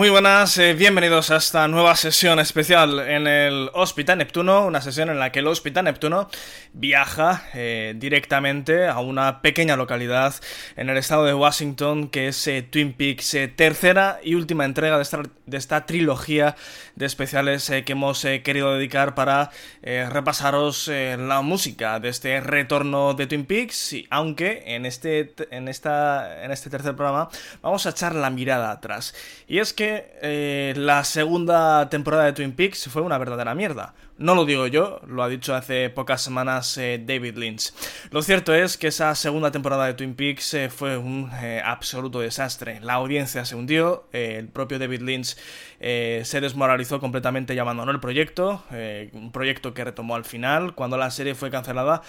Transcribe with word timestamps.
Muy 0.00 0.08
buenas, 0.08 0.56
eh, 0.56 0.72
bienvenidos 0.72 1.30
a 1.30 1.36
esta 1.36 1.68
nueva 1.68 1.94
sesión 1.94 2.40
especial 2.40 3.00
en 3.00 3.26
el 3.26 3.68
Hospital 3.74 4.16
Neptuno, 4.16 4.64
una 4.64 4.80
sesión 4.80 5.10
en 5.10 5.18
la 5.18 5.30
que 5.30 5.40
el 5.40 5.46
Hospital 5.46 5.84
Neptuno 5.84 6.30
viaja 6.72 7.44
eh, 7.52 7.92
directamente 7.98 8.86
a 8.88 9.00
una 9.00 9.42
pequeña 9.42 9.76
localidad 9.76 10.34
en 10.76 10.88
el 10.88 10.96
estado 10.96 11.26
de 11.26 11.34
Washington 11.34 12.08
que 12.08 12.28
es 12.28 12.46
eh, 12.46 12.62
Twin 12.62 12.94
Peaks, 12.94 13.36
tercera 13.56 14.20
y 14.24 14.36
última 14.36 14.64
entrega 14.64 14.96
de 14.96 15.02
esta, 15.02 15.20
de 15.50 15.56
esta 15.56 15.86
trilogía 15.86 16.56
de 16.96 17.06
especiales 17.06 17.70
que 17.84 17.92
hemos 17.92 18.22
querido 18.44 18.74
dedicar 18.74 19.14
para 19.14 19.50
repasaros 19.82 20.88
la 20.88 21.42
música 21.42 22.00
de 22.00 22.08
este 22.08 22.40
retorno 22.40 23.14
de 23.14 23.26
Twin 23.26 23.44
Peaks, 23.44 23.92
y 23.92 24.06
aunque 24.10 24.62
en 24.66 24.86
este, 24.86 25.34
en, 25.50 25.68
esta, 25.68 26.44
en 26.44 26.50
este 26.50 26.70
tercer 26.70 26.94
programa 26.96 27.28
vamos 27.62 27.86
a 27.86 27.90
echar 27.90 28.14
la 28.14 28.30
mirada 28.30 28.70
atrás. 28.70 29.14
Y 29.46 29.58
es 29.58 29.72
que 29.72 30.12
eh, 30.22 30.74
la 30.76 31.04
segunda 31.04 31.88
temporada 31.88 32.24
de 32.24 32.32
Twin 32.32 32.52
Peaks 32.52 32.88
fue 32.88 33.02
una 33.02 33.18
verdadera 33.18 33.54
mierda. 33.54 33.94
No 34.18 34.34
lo 34.34 34.44
digo 34.44 34.66
yo, 34.66 35.00
lo 35.06 35.22
ha 35.22 35.28
dicho 35.28 35.54
hace 35.54 35.88
pocas 35.88 36.20
semanas 36.20 36.76
eh, 36.76 37.02
David 37.02 37.38
Lynch. 37.38 37.72
Lo 38.10 38.20
cierto 38.20 38.54
es 38.54 38.76
que 38.76 38.88
esa 38.88 39.14
segunda 39.14 39.50
temporada 39.50 39.86
de 39.86 39.94
Twin 39.94 40.14
Peaks 40.14 40.54
eh, 40.54 40.68
fue 40.68 40.98
un 40.98 41.30
absoluto 41.64 42.20
desastre. 42.20 42.80
La 42.80 42.94
audiencia 42.94 43.46
se 43.46 43.54
hundió, 43.56 44.08
el 44.12 44.48
propio 44.48 44.78
David 44.78 45.00
Lynch 45.00 45.36
se 45.80 46.40
desmoralizó 46.40 47.00
completamente 47.00 47.54
y 47.54 47.58
abandonó 47.58 47.90
el 47.90 48.00
proyecto, 48.00 48.64
un 49.12 49.32
proyecto 49.32 49.72
que 49.74 49.84
retomó 49.84 50.14
al 50.14 50.24
final, 50.24 50.74
cuando 50.74 50.96
la 50.96 51.10
serie 51.10 51.34
fue 51.34 51.50
cancelada 51.50 52.02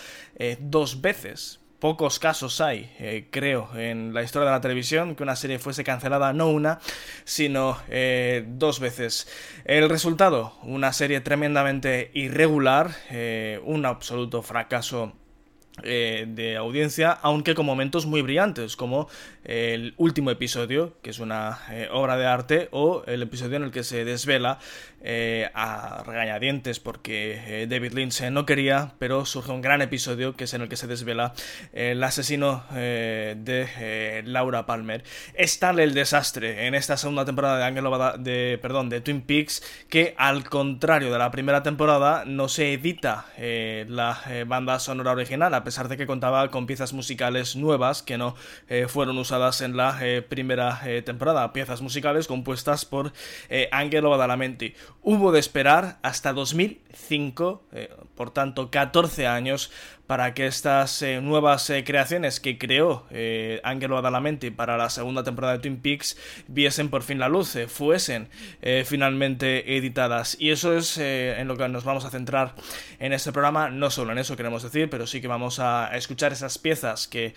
dos 0.59 1.01
veces 1.01 1.61
pocos 1.81 2.19
casos 2.19 2.61
hay, 2.61 2.91
eh, 2.99 3.27
creo, 3.31 3.67
en 3.75 4.13
la 4.13 4.21
historia 4.21 4.45
de 4.45 4.51
la 4.51 4.61
televisión 4.61 5.15
que 5.15 5.23
una 5.23 5.35
serie 5.35 5.57
fuese 5.57 5.83
cancelada 5.83 6.31
no 6.31 6.47
una, 6.47 6.79
sino 7.25 7.77
eh, 7.89 8.45
dos 8.47 8.79
veces. 8.79 9.27
El 9.65 9.89
resultado, 9.89 10.53
una 10.61 10.93
serie 10.93 11.21
tremendamente 11.21 12.11
irregular, 12.13 12.91
eh, 13.09 13.59
un 13.65 13.87
absoluto 13.87 14.43
fracaso 14.43 15.13
eh, 15.83 16.25
de 16.27 16.57
audiencia, 16.57 17.11
aunque 17.11 17.55
con 17.55 17.65
momentos 17.65 18.05
muy 18.05 18.21
brillantes, 18.21 18.75
como 18.75 19.07
el 19.43 19.93
último 19.97 20.31
episodio, 20.31 20.93
que 21.01 21.09
es 21.09 21.19
una 21.19 21.59
eh, 21.71 21.89
obra 21.91 22.17
de 22.17 22.25
arte, 22.25 22.69
o 22.71 23.03
el 23.07 23.21
episodio 23.23 23.57
en 23.57 23.63
el 23.63 23.71
que 23.71 23.83
se 23.83 24.05
desvela 24.05 24.59
eh, 25.03 25.49
a 25.55 26.03
regañadientes 26.05 26.79
porque 26.79 27.65
David 27.67 27.93
Lynch 27.93 28.21
no 28.29 28.45
quería, 28.45 28.93
pero 28.99 29.25
surge 29.25 29.51
un 29.51 29.61
gran 29.61 29.81
episodio 29.81 30.35
que 30.35 30.43
es 30.43 30.53
en 30.53 30.61
el 30.61 30.69
que 30.69 30.77
se 30.77 30.85
desvela 30.85 31.33
el 31.73 32.03
asesino 32.03 32.63
de 32.71 34.21
Laura 34.25 34.67
Palmer. 34.67 35.03
Es 35.33 35.57
tal 35.57 35.79
el 35.79 35.95
desastre 35.95 36.67
en 36.67 36.75
esta 36.75 36.97
segunda 36.97 37.25
temporada 37.25 37.57
de 37.57 37.63
Angelo 37.63 38.17
de, 38.19 38.59
perdón, 38.61 38.89
de 38.89 39.01
Twin 39.01 39.21
Peaks 39.21 39.63
que 39.89 40.13
al 40.17 40.47
contrario 40.47 41.11
de 41.11 41.17
la 41.17 41.31
primera 41.31 41.63
temporada 41.63 42.23
no 42.25 42.47
se 42.47 42.73
edita 42.73 43.25
la 43.37 44.21
banda 44.45 44.77
sonora 44.77 45.13
original, 45.13 45.53
a 45.55 45.63
pesar 45.63 45.87
de 45.87 45.97
que 45.97 46.05
contaba 46.05 46.51
con 46.51 46.67
piezas 46.67 46.93
musicales 46.93 47.55
nuevas 47.55 48.03
que 48.03 48.19
no 48.19 48.35
eh, 48.69 48.85
fueron 48.87 49.17
usadas 49.17 49.30
en 49.61 49.77
la 49.77 49.97
eh, 50.01 50.21
primera 50.21 50.81
eh, 50.85 51.01
temporada, 51.01 51.53
piezas 51.53 51.81
musicales 51.81 52.27
compuestas 52.27 52.83
por 52.83 53.13
Angelo 53.71 54.09
Badalamenti. 54.09 54.73
Hubo 55.01 55.31
de 55.31 55.39
esperar 55.39 55.99
hasta 56.01 56.33
2005, 56.33 57.63
por 58.15 58.31
tanto 58.31 58.69
14 58.69 59.27
años, 59.27 59.71
para 60.11 60.33
que 60.33 60.45
estas 60.45 61.01
eh, 61.03 61.21
nuevas 61.21 61.69
eh, 61.69 61.85
creaciones 61.85 62.41
que 62.41 62.57
creó 62.57 63.05
eh, 63.11 63.61
Angelo 63.63 63.97
Adalamenti 63.97 64.51
para 64.51 64.75
la 64.75 64.89
segunda 64.89 65.23
temporada 65.23 65.53
de 65.53 65.59
Twin 65.59 65.77
Peaks 65.77 66.17
viesen 66.49 66.89
por 66.89 67.03
fin 67.03 67.17
la 67.17 67.29
luz, 67.29 67.57
fuesen 67.69 68.27
finalmente 68.83 69.77
editadas. 69.77 70.35
Y 70.37 70.49
eso 70.49 70.75
es 70.75 70.97
en 70.97 71.47
lo 71.47 71.55
que 71.55 71.69
nos 71.69 71.85
vamos 71.85 72.03
a 72.03 72.09
centrar 72.09 72.55
en 72.99 73.13
este 73.13 73.31
programa, 73.31 73.69
no 73.69 73.89
solo 73.89 74.11
en 74.11 74.17
eso 74.17 74.35
queremos 74.35 74.63
decir, 74.63 74.89
pero 74.89 75.07
sí 75.07 75.21
que 75.21 75.29
vamos 75.29 75.59
a 75.59 75.95
escuchar 75.95 76.33
esas 76.33 76.57
piezas 76.57 77.07
que 77.07 77.33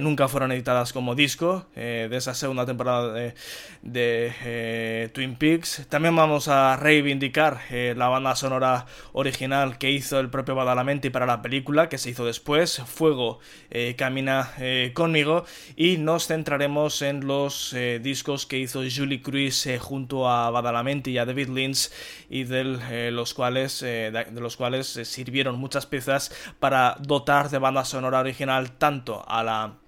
nunca 0.00 0.28
fueron 0.28 0.52
editadas 0.52 0.92
como 0.92 1.14
disco 1.14 1.66
de 1.74 2.14
esa 2.14 2.34
segunda 2.34 2.66
temporada 2.66 3.12
de, 3.12 3.34
de 3.80 5.10
Twin 5.14 5.36
Peaks. 5.36 5.86
También 5.88 6.14
vamos 6.14 6.48
a 6.48 6.76
reivindicar 6.76 7.60
la 7.70 8.08
banda 8.08 8.36
sonora 8.36 8.86
original 9.12 9.78
que 9.78 9.90
hizo 9.90 10.20
el 10.20 10.28
propio 10.28 10.54
Badalamenti 10.54 11.10
para 11.10 11.26
la 11.26 11.40
película, 11.42 11.88
que 11.88 12.01
se 12.02 12.10
hizo 12.10 12.26
después, 12.26 12.82
Fuego 12.84 13.38
eh, 13.70 13.94
Camina 13.96 14.52
eh, 14.58 14.90
conmigo, 14.92 15.44
y 15.76 15.98
nos 15.98 16.26
centraremos 16.26 17.00
en 17.00 17.26
los 17.26 17.72
eh, 17.74 18.00
discos 18.02 18.44
que 18.44 18.58
hizo 18.58 18.82
Julie 18.94 19.22
Cruz 19.22 19.68
junto 19.78 20.28
a 20.28 20.50
Badalamenti 20.50 21.12
y 21.12 21.18
a 21.18 21.24
David 21.24 21.48
Lynch, 21.48 21.90
y 22.28 22.44
de 22.44 23.10
los 23.12 23.34
cuales, 23.34 23.80
de 23.80 24.30
los 24.34 24.56
cuales 24.56 24.86
sirvieron 25.04 25.58
muchas 25.58 25.86
piezas 25.86 26.32
para 26.58 26.96
dotar 27.00 27.50
de 27.50 27.58
banda 27.58 27.84
sonora 27.84 28.20
original 28.20 28.72
tanto 28.72 29.24
a 29.26 29.42
la 29.44 29.81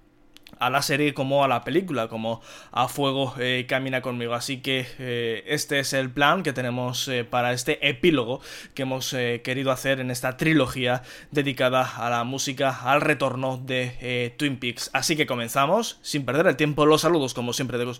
a 0.59 0.69
la 0.69 0.81
serie 0.81 1.13
como 1.13 1.43
a 1.43 1.47
la 1.47 1.63
película, 1.63 2.07
como 2.07 2.41
a 2.71 2.87
fuego 2.87 3.33
eh, 3.39 3.65
camina 3.67 4.01
conmigo. 4.01 4.33
Así 4.33 4.61
que 4.61 4.85
eh, 4.99 5.43
este 5.47 5.79
es 5.79 5.93
el 5.93 6.09
plan 6.09 6.43
que 6.43 6.53
tenemos 6.53 7.07
eh, 7.07 7.23
para 7.23 7.53
este 7.53 7.87
epílogo 7.87 8.41
que 8.73 8.83
hemos 8.83 9.15
querido 9.43 9.71
hacer 9.71 9.99
en 9.99 10.11
esta 10.11 10.37
trilogía 10.37 11.03
dedicada 11.31 11.97
a 11.97 12.09
la 12.09 12.23
música, 12.23 12.81
al 12.83 13.01
retorno 13.01 13.57
de 13.57 14.33
Twin 14.37 14.57
Peaks. 14.57 14.89
Así 14.93 15.15
que 15.15 15.25
comenzamos, 15.25 15.99
sin 16.01 16.25
perder 16.25 16.47
el 16.47 16.55
tiempo, 16.55 16.85
los 16.85 17.01
saludos 17.01 17.33
como 17.33 17.53
siempre 17.53 17.77
de, 17.77 17.91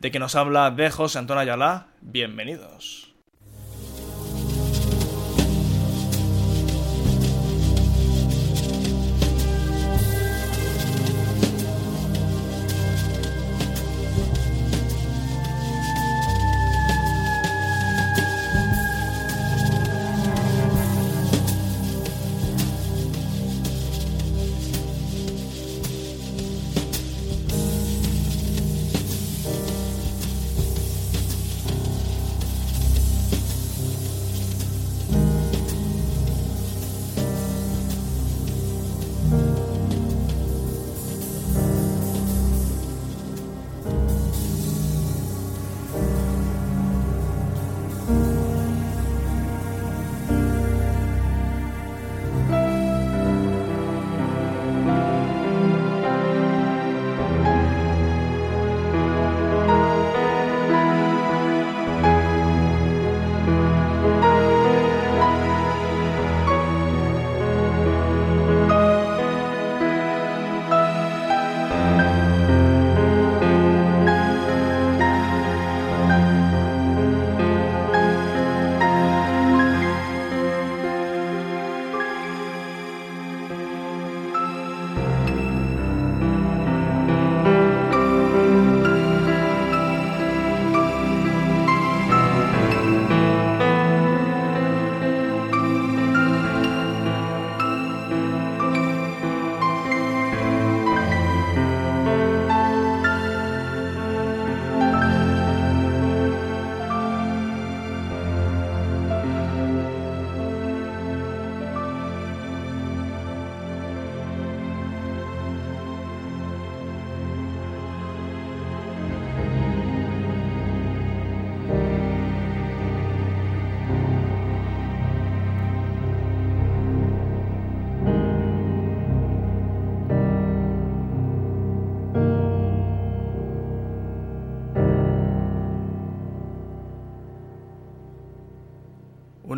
de 0.00 0.10
que 0.10 0.18
nos 0.18 0.34
habla 0.34 0.70
de 0.70 0.90
José 0.90 1.18
Antonio 1.18 1.40
Ayala. 1.40 1.88
Bienvenidos. 2.00 3.11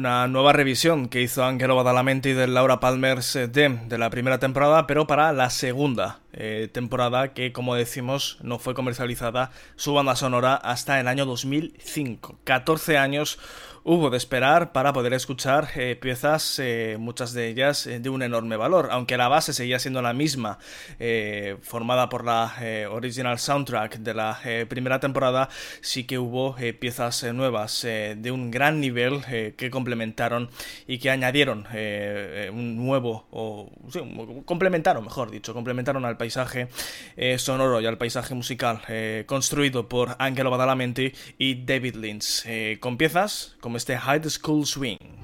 Una 0.04 0.28
nueva 0.28 0.52
revisión 0.52 1.08
que 1.08 1.22
hizo 1.22 1.42
Angelo 1.46 1.76
Badalamenti 1.76 2.34
de 2.34 2.46
Laura 2.46 2.78
Palmer's 2.78 3.36
eh, 3.36 3.48
Dem 3.48 3.88
de 3.88 3.96
la 3.96 4.10
primera 4.10 4.38
temporada, 4.38 4.86
pero 4.86 5.06
para 5.06 5.32
la 5.32 5.48
segunda 5.48 6.20
eh, 6.34 6.68
temporada 6.70 7.32
que, 7.32 7.54
como 7.54 7.74
decimos, 7.74 8.36
no 8.42 8.58
fue 8.58 8.74
comercializada 8.74 9.50
su 9.76 9.94
banda 9.94 10.14
sonora 10.14 10.56
hasta 10.56 11.00
el 11.00 11.08
año 11.08 11.24
2005. 11.24 12.36
14 12.44 12.98
años 12.98 13.38
hubo 13.86 14.08
de 14.08 14.16
esperar 14.16 14.72
para 14.72 14.94
poder 14.94 15.12
escuchar 15.12 15.68
eh, 15.76 15.94
piezas, 15.94 16.58
eh, 16.58 16.96
muchas 16.98 17.34
de 17.34 17.48
ellas 17.48 17.86
eh, 17.86 18.00
de 18.00 18.08
un 18.08 18.22
enorme 18.22 18.56
valor, 18.56 18.88
aunque 18.90 19.18
la 19.18 19.28
base 19.28 19.52
seguía 19.52 19.78
siendo 19.78 20.00
la 20.00 20.14
misma, 20.14 20.58
formada 21.60 22.08
por 22.08 22.24
la 22.24 22.54
original 22.90 23.38
soundtrack 23.38 23.98
de 23.98 24.14
la 24.14 24.38
primera 24.68 25.00
temporada, 25.00 25.50
sí 25.80 26.04
que 26.04 26.18
hubo 26.18 26.56
piezas 26.78 27.24
nuevas 27.34 27.82
de 27.82 28.30
un 28.30 28.50
gran 28.50 28.80
nivel 28.80 29.22
que 29.56 29.70
complementaron 29.70 30.50
y 30.86 30.98
que 30.98 31.10
añadieron 31.10 31.66
un 32.52 32.76
nuevo, 32.76 33.26
o 33.30 33.70
complementaron, 34.46 35.04
mejor 35.04 35.30
dicho, 35.30 35.52
complementaron 35.52 36.04
al 36.04 36.16
paisaje 36.16 36.68
sonoro 37.36 37.80
y 37.80 37.86
al 37.86 37.98
paisaje 37.98 38.34
musical 38.34 38.80
construido 39.26 39.88
por 39.88 40.16
Angelo 40.18 40.50
Badalamenti 40.50 41.12
y 41.38 41.64
David 41.64 41.96
Lynch, 41.96 42.46
con 42.80 42.96
piezas 42.96 43.56
como 43.60 43.73
este 43.76 43.96
High 43.96 44.20
the 44.20 44.30
School 44.30 44.64
Swing. 44.64 45.23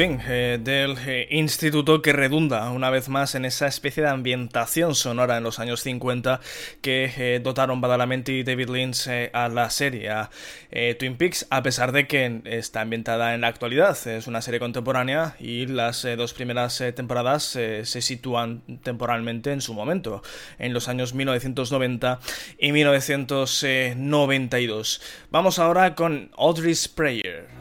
Eh, 0.00 0.60
del 0.62 0.96
eh, 1.08 1.26
instituto 1.32 2.02
que 2.02 2.12
redunda 2.12 2.70
una 2.70 2.88
vez 2.88 3.08
más 3.08 3.34
en 3.34 3.44
esa 3.44 3.66
especie 3.66 4.04
de 4.04 4.08
ambientación 4.08 4.94
sonora 4.94 5.38
en 5.38 5.42
los 5.42 5.58
años 5.58 5.80
50 5.80 6.38
que 6.80 7.12
eh, 7.16 7.40
dotaron 7.42 7.80
Badalamenti 7.80 8.34
y 8.34 8.44
David 8.44 8.68
Lynch 8.68 9.08
a 9.32 9.48
la 9.48 9.70
serie 9.70 10.12
Twin 11.00 11.16
Peaks, 11.16 11.48
a 11.50 11.64
pesar 11.64 11.90
de 11.90 12.06
que 12.06 12.42
está 12.44 12.82
ambientada 12.82 13.34
en 13.34 13.40
la 13.40 13.48
actualidad. 13.48 13.98
Es 14.06 14.28
una 14.28 14.40
serie 14.40 14.60
contemporánea 14.60 15.34
y 15.40 15.66
las 15.66 16.06
dos 16.16 16.32
primeras 16.32 16.78
temporadas 16.94 17.42
se 17.42 17.84
sitúan 17.84 18.62
temporalmente 18.84 19.50
en 19.50 19.60
su 19.60 19.74
momento, 19.74 20.22
en 20.60 20.74
los 20.74 20.86
años 20.86 21.12
1990 21.12 22.20
y 22.56 22.70
1992. 22.70 25.02
Vamos 25.30 25.58
ahora 25.58 25.96
con 25.96 26.30
Audrey's 26.36 26.86
Prayer. 26.86 27.57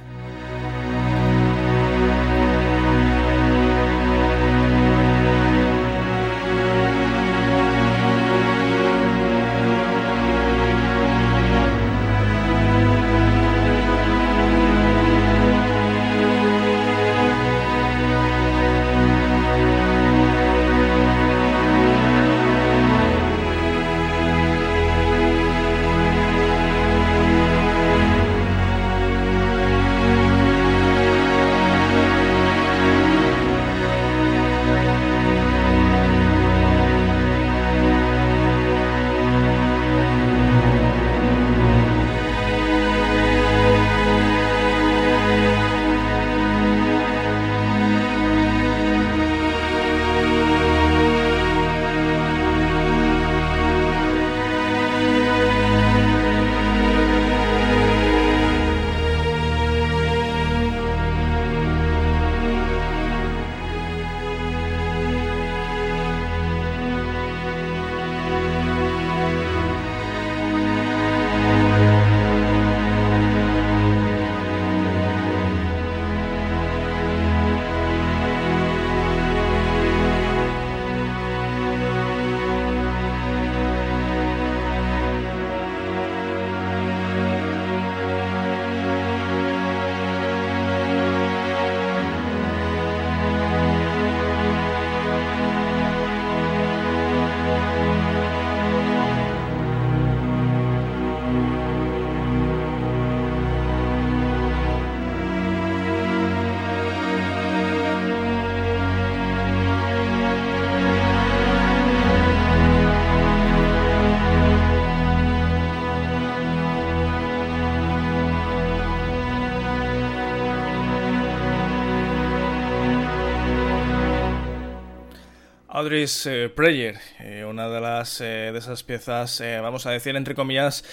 Audrey's 125.78 126.26
eh, 126.26 126.50
Prayer, 126.50 126.98
eh, 127.20 127.46
una 127.46 127.70
de 127.70 127.80
las 127.80 128.20
eh, 128.20 128.50
de 128.52 128.58
esas 128.58 128.82
piezas, 128.82 129.44
vamos 129.62 129.86
a 129.86 129.92
decir 129.92 130.16
entre 130.16 130.34
comillas, 130.34 130.84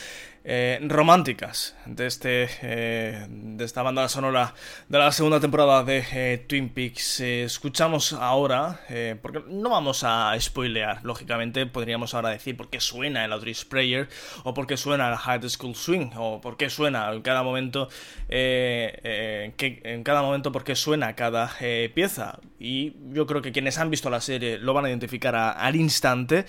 eh, 0.47 0.79
románticas 0.83 1.75
de, 1.87 2.07
este, 2.07 2.51
eh, 2.61 3.27
de 3.31 3.65
esta 3.65 3.83
banda 3.83 4.07
sonora 4.11 4.53
de 4.91 4.99
la 4.99 5.11
segunda 5.11 5.41
temporada 5.41 5.83
de 5.85 6.05
eh, 6.13 6.45
Twin 6.47 6.69
Peaks. 6.69 7.21
escuchamos 7.21 8.13
ahora, 8.13 8.81
porque 9.23 9.43
no 9.49 9.71
vamos 9.71 10.05
a 10.05 10.39
spoilear, 10.39 11.03
lógicamente 11.03 11.65
podríamos 11.65 12.13
ahora 12.13 12.29
decir 12.29 12.59
por 12.59 12.69
qué 12.69 12.79
suena 12.79 13.25
el 13.25 13.33
Audrey's 13.33 13.65
Prayer, 13.65 14.11
o 14.43 14.53
por 14.53 14.67
qué 14.67 14.77
suena 14.77 15.09
el 15.09 15.17
High 15.17 15.49
School 15.49 15.75
Swing, 15.75 16.11
o 16.15 16.43
por 16.43 16.59
qué 16.59 16.69
suena 16.69 17.11
en 17.11 17.23
cada 17.23 17.43
momento, 17.43 17.89
que, 18.29 19.51
en 19.83 20.05
cada 20.05 20.21
momento 20.21 20.53
por 20.53 20.63
qué 20.63 20.77
suena 20.77 21.17
cada 21.17 21.51
pieza. 21.95 22.39
Y 22.59 22.97
yo 23.13 23.27
creo 23.27 23.41
que 23.41 23.53
quienes 23.53 23.79
han 23.79 23.89
visto 23.89 24.11
la 24.11 24.21
serie 24.21 24.59
lo 24.59 24.75
van 24.75 24.85
a 24.85 24.89
identificar 24.91 25.35
al 25.35 25.75
instante 25.77 26.45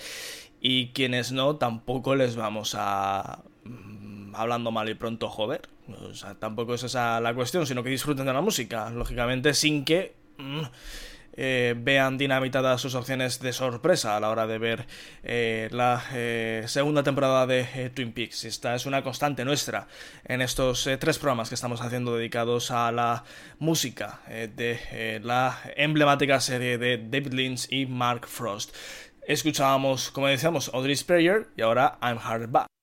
y 0.60 0.88
quienes 0.88 1.32
no 1.32 1.56
tampoco 1.56 2.14
les 2.14 2.36
vamos 2.36 2.74
a 2.78 3.42
hablando 4.40 4.70
mal 4.70 4.88
y 4.88 4.94
pronto 4.94 5.28
joder. 5.28 5.62
O 6.10 6.14
sea, 6.14 6.34
tampoco 6.34 6.74
es 6.74 6.82
esa 6.82 7.20
la 7.20 7.34
cuestión, 7.34 7.66
sino 7.66 7.82
que 7.82 7.90
disfruten 7.90 8.26
de 8.26 8.32
la 8.32 8.40
música, 8.40 8.90
lógicamente, 8.90 9.54
sin 9.54 9.84
que 9.84 10.14
mm, 10.38 10.62
eh, 11.38 11.74
vean 11.76 12.16
dinamitadas 12.16 12.80
sus 12.80 12.94
opciones 12.94 13.40
de 13.40 13.52
sorpresa 13.52 14.16
a 14.16 14.20
la 14.20 14.30
hora 14.30 14.46
de 14.46 14.56
ver 14.58 14.86
eh, 15.22 15.68
la 15.70 16.02
eh, 16.14 16.64
segunda 16.66 17.02
temporada 17.02 17.46
de 17.46 17.90
Twin 17.94 18.12
Peaks. 18.12 18.44
Esta 18.44 18.74
es 18.74 18.86
una 18.86 19.02
constante 19.02 19.44
nuestra 19.44 19.86
en 20.24 20.40
estos 20.40 20.88
tres 20.98 21.18
programas 21.18 21.50
que 21.50 21.54
estamos 21.54 21.82
haciendo 21.82 22.16
dedicados 22.16 22.70
a 22.70 22.90
la 22.90 23.24
música 23.58 24.20
de 24.28 25.20
la 25.22 25.60
emblemática 25.76 26.40
serie 26.40 26.78
de 26.78 26.96
David 26.98 27.34
Lynch 27.34 27.66
y 27.70 27.86
Mark 27.86 28.26
Frost. 28.26 28.74
Escuchábamos, 29.26 30.10
como 30.10 30.28
decíamos, 30.28 30.70
Audrey's 30.72 31.04
Prayer 31.04 31.48
y 31.56 31.62
ahora 31.62 31.98
I'm 32.00 32.18
Hard 32.18 32.48
Back. 32.48 32.75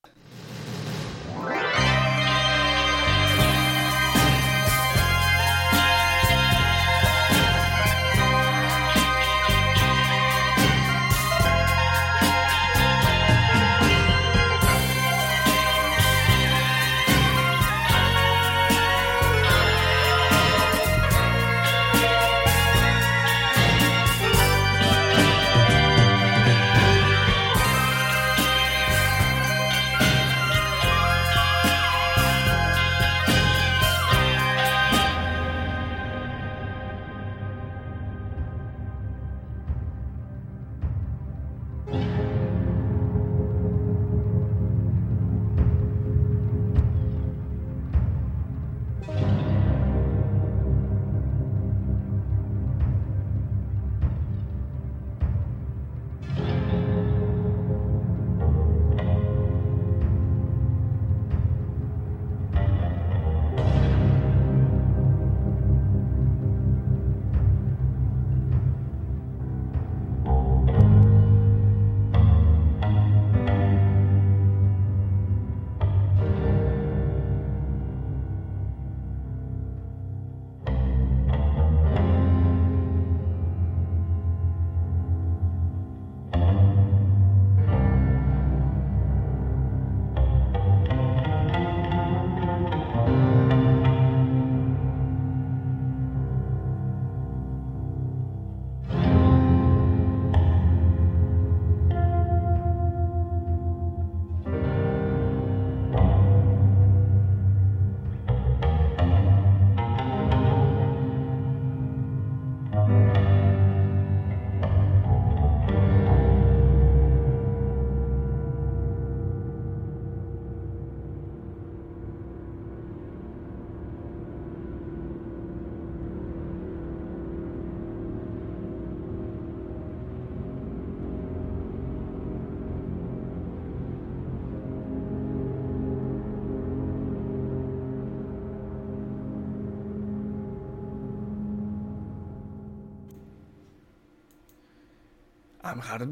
I'm 145.73 146.11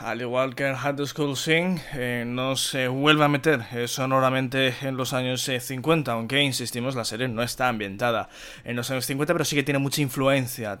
Al 0.00 0.20
igual 0.20 0.54
que 0.54 0.66
en 0.66 0.74
Hard 0.74 1.06
School 1.06 1.34
Sing, 1.34 1.80
eh, 1.94 2.24
no 2.26 2.56
se 2.56 2.88
vuelve 2.88 3.24
a 3.24 3.28
meter 3.28 3.62
eh, 3.72 3.88
sonoramente 3.88 4.74
en 4.82 4.98
los 4.98 5.14
años 5.14 5.50
50, 5.58 6.10
eh, 6.10 6.14
aunque 6.14 6.42
insistimos, 6.42 6.94
la 6.94 7.06
serie 7.06 7.26
no 7.26 7.42
está 7.42 7.68
ambientada 7.68 8.28
en 8.64 8.76
los 8.76 8.90
años 8.90 9.06
50, 9.06 9.32
pero 9.32 9.46
sí 9.46 9.56
que 9.56 9.62
tiene 9.62 9.78
mucha 9.78 10.02
influencia 10.02 10.78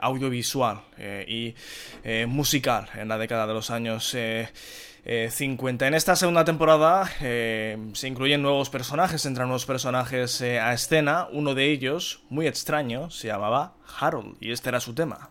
audiovisual 0.00 0.80
y 1.28 1.54
musical 2.26 2.88
en 2.94 3.08
la 3.08 3.16
década 3.16 3.46
de 3.46 3.54
los 3.54 3.70
años 3.70 4.16
50. 5.04 5.86
En 5.86 5.94
esta 5.94 6.16
segunda 6.16 6.44
temporada 6.44 7.06
se 7.06 8.08
incluyen 8.08 8.42
nuevos 8.42 8.70
personajes, 8.70 9.24
entran 9.24 9.46
nuevos 9.46 9.66
personajes 9.66 10.42
a 10.42 10.72
escena. 10.72 11.28
Uno 11.30 11.54
de 11.54 11.70
ellos, 11.70 12.24
muy 12.28 12.48
extraño, 12.48 13.08
se 13.10 13.28
llamaba 13.28 13.74
Harold 14.00 14.36
y 14.40 14.50
este 14.50 14.68
era 14.68 14.80
su 14.80 14.94
tema. 14.94 15.30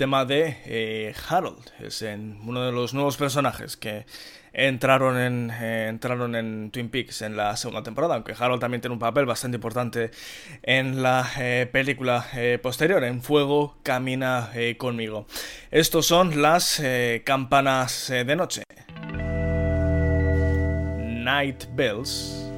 Tema 0.00 0.24
de 0.24 1.14
Harold, 1.28 1.72
es 1.78 2.00
en 2.00 2.38
uno 2.46 2.64
de 2.64 2.72
los 2.72 2.94
nuevos 2.94 3.18
personajes 3.18 3.76
que 3.76 4.06
entraron 4.54 5.18
en, 5.20 5.50
eh, 5.50 5.88
entraron 5.88 6.34
en 6.36 6.70
Twin 6.70 6.88
Peaks 6.88 7.20
en 7.20 7.36
la 7.36 7.54
segunda 7.58 7.82
temporada, 7.82 8.14
aunque 8.14 8.32
Harold 8.32 8.62
también 8.62 8.80
tiene 8.80 8.94
un 8.94 8.98
papel 8.98 9.26
bastante 9.26 9.56
importante 9.56 10.10
en 10.62 11.02
la 11.02 11.30
eh, 11.38 11.68
película 11.70 12.26
eh, 12.32 12.58
posterior, 12.62 13.04
en 13.04 13.20
Fuego 13.20 13.76
Camina 13.82 14.50
conmigo. 14.78 15.26
Estos 15.70 16.06
son 16.06 16.40
las 16.40 16.82
campanas 17.24 18.08
de 18.08 18.36
noche. 18.36 18.62
Night 21.02 21.66
Bells. 21.74 22.49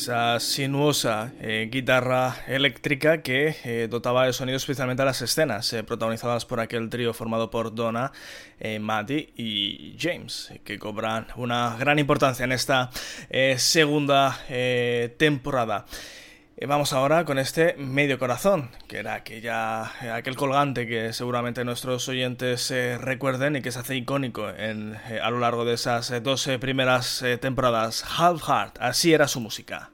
Esa 0.00 0.40
sinuosa 0.40 1.34
eh, 1.42 1.68
guitarra 1.70 2.34
eléctrica 2.46 3.20
que 3.20 3.54
eh, 3.64 3.86
dotaba 3.90 4.24
de 4.24 4.32
sonido 4.32 4.56
especialmente 4.56 5.02
a 5.02 5.04
las 5.04 5.20
escenas 5.20 5.70
eh, 5.74 5.82
protagonizadas 5.84 6.46
por 6.46 6.58
aquel 6.58 6.88
trío 6.88 7.12
formado 7.12 7.50
por 7.50 7.74
Donna, 7.74 8.10
Maddie 8.80 9.30
y 9.36 9.96
James, 10.00 10.54
que 10.64 10.78
cobran 10.78 11.26
una 11.36 11.76
gran 11.78 11.98
importancia 11.98 12.44
en 12.44 12.52
esta 12.52 12.90
segunda 13.56 14.38
temporada. 15.16 15.84
Vamos 16.68 16.92
ahora 16.92 17.24
con 17.24 17.38
este 17.38 17.74
medio 17.78 18.18
corazón, 18.18 18.70
que 18.86 18.98
era 18.98 19.14
aquella, 19.14 20.14
aquel 20.14 20.36
colgante 20.36 20.86
que 20.86 21.12
seguramente 21.12 21.64
nuestros 21.64 22.06
oyentes 22.08 22.72
recuerden 23.00 23.56
y 23.56 23.62
que 23.62 23.72
se 23.72 23.78
hace 23.78 23.96
icónico 23.96 24.48
en, 24.48 24.96
a 25.22 25.30
lo 25.30 25.40
largo 25.40 25.64
de 25.64 25.74
esas 25.74 26.22
12 26.22 26.58
primeras 26.58 27.24
temporadas. 27.40 28.04
Half 28.18 28.42
Heart, 28.42 28.76
así 28.80 29.12
era 29.12 29.26
su 29.26 29.40
música. 29.40 29.90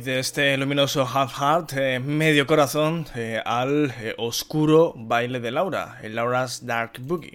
De 0.00 0.18
este 0.18 0.56
luminoso 0.56 1.02
Half 1.02 1.40
Heart, 1.40 1.72
eh, 1.76 1.98
medio 1.98 2.46
corazón, 2.46 3.06
eh, 3.14 3.40
al 3.44 3.92
eh, 4.00 4.14
oscuro 4.18 4.92
baile 4.96 5.40
de 5.40 5.50
Laura, 5.50 5.98
el 6.02 6.14
Laura's 6.14 6.66
Dark 6.66 6.98
Boogie. 7.00 7.27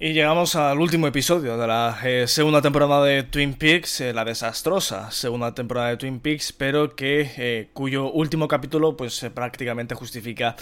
Y 0.00 0.12
llegamos 0.12 0.54
al 0.54 0.78
último 0.78 1.08
episodio 1.08 1.58
de 1.58 1.66
la 1.66 1.98
eh, 2.04 2.28
segunda 2.28 2.62
temporada 2.62 3.02
de 3.02 3.24
Twin 3.24 3.54
Peaks, 3.54 4.00
eh, 4.00 4.12
la 4.12 4.24
desastrosa 4.24 5.10
segunda 5.10 5.56
temporada 5.56 5.88
de 5.88 5.96
Twin 5.96 6.20
Peaks, 6.20 6.52
pero 6.52 6.94
que 6.94 7.28
eh, 7.36 7.68
cuyo 7.72 8.08
último 8.12 8.46
capítulo 8.46 8.96
pues 8.96 9.26
prácticamente 9.34 9.96
justifica 9.96 10.54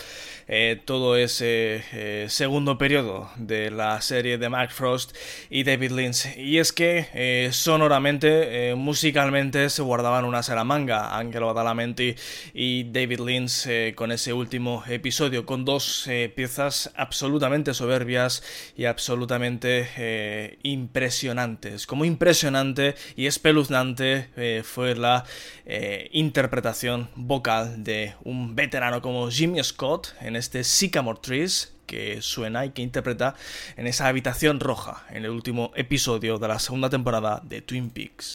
todo 0.85 1.17
ese 1.17 1.83
segundo 2.29 2.79
periodo 2.79 3.29
de 3.35 3.73
la 3.73 4.01
serie 4.01 4.39
de 4.39 4.49
Mark 4.49 4.71
Frost 4.71 5.15
y 5.51 5.65
David 5.65 5.91
Lynch. 5.91 6.39
Y 6.39 6.59
es 6.59 6.73
que 6.73 7.51
sonoramente, 7.53 8.73
musicalmente 8.77 9.69
se 9.71 9.83
guardaban 9.83 10.25
una 10.25 10.43
manga 10.65 11.19
Angelo 11.19 11.53
Badalamenti 11.53 12.15
y 12.55 12.85
David 12.85 13.21
Lynch 13.23 13.95
con 13.97 14.13
ese 14.13 14.33
último 14.33 14.85
episodio, 14.87 15.45
con 15.45 15.65
dos 15.65 16.09
piezas 16.37 16.93
absolutamente 16.95 17.75
soberbias 17.75 18.45
y 18.77 18.85
absolutamente 18.85 19.26
absolutamente 19.27 19.89
eh, 19.97 20.59
impresionantes. 20.63 21.87
Como 21.87 22.05
impresionante 22.05 22.95
y 23.17 23.27
espeluznante 23.27 24.29
eh, 24.37 24.63
fue 24.65 24.95
la 24.95 25.25
eh, 25.65 26.09
interpretación 26.13 27.09
vocal 27.17 27.83
de 27.83 28.15
un 28.23 28.55
veterano 28.55 29.03
como 29.03 29.29
Jimmy 29.29 29.63
Scott 29.65 30.15
en 30.21 30.37
este 30.37 30.63
Sycamore 30.63 31.19
Trees 31.21 31.75
que 31.87 32.23
suena 32.23 32.67
y 32.67 32.71
que 32.71 32.83
interpreta 32.83 33.35
en 33.77 33.89
esa 33.89 34.07
habitación 34.07 34.61
roja 34.61 35.05
en 35.11 35.25
el 35.25 35.31
último 35.31 35.73
episodio 35.75 36.39
de 36.39 36.47
la 36.47 36.61
segunda 36.61 36.89
temporada 36.89 37.43
de 37.45 37.63
Twin 37.63 37.91
Peaks. 37.91 38.35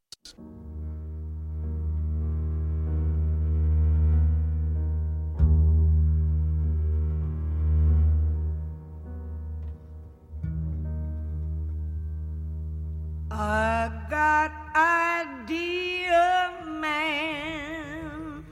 I 13.44 13.90
got 14.08 14.52
idea, 14.76 16.54
man. 16.80 18.46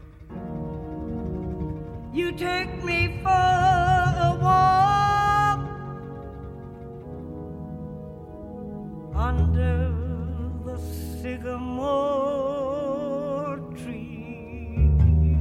You 2.12 2.32
take 2.32 2.84
me 2.84 3.19
for 3.21 3.30
a 3.30 4.36
walk 4.41 5.60
under 9.13 9.93
the 10.65 10.78
sycamore 11.21 11.99
tree. 13.75 15.38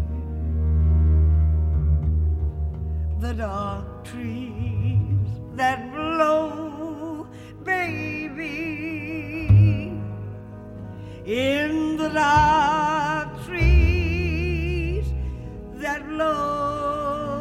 The 3.21 3.33
dark 3.33 4.05
trees 4.05 5.31
that 5.55 5.91
blow, 5.91 6.48
in 11.29 11.99
the 11.99 12.09
dark 12.09 13.29
trees 13.45 15.05
that 15.75 16.03
blow, 16.09 17.39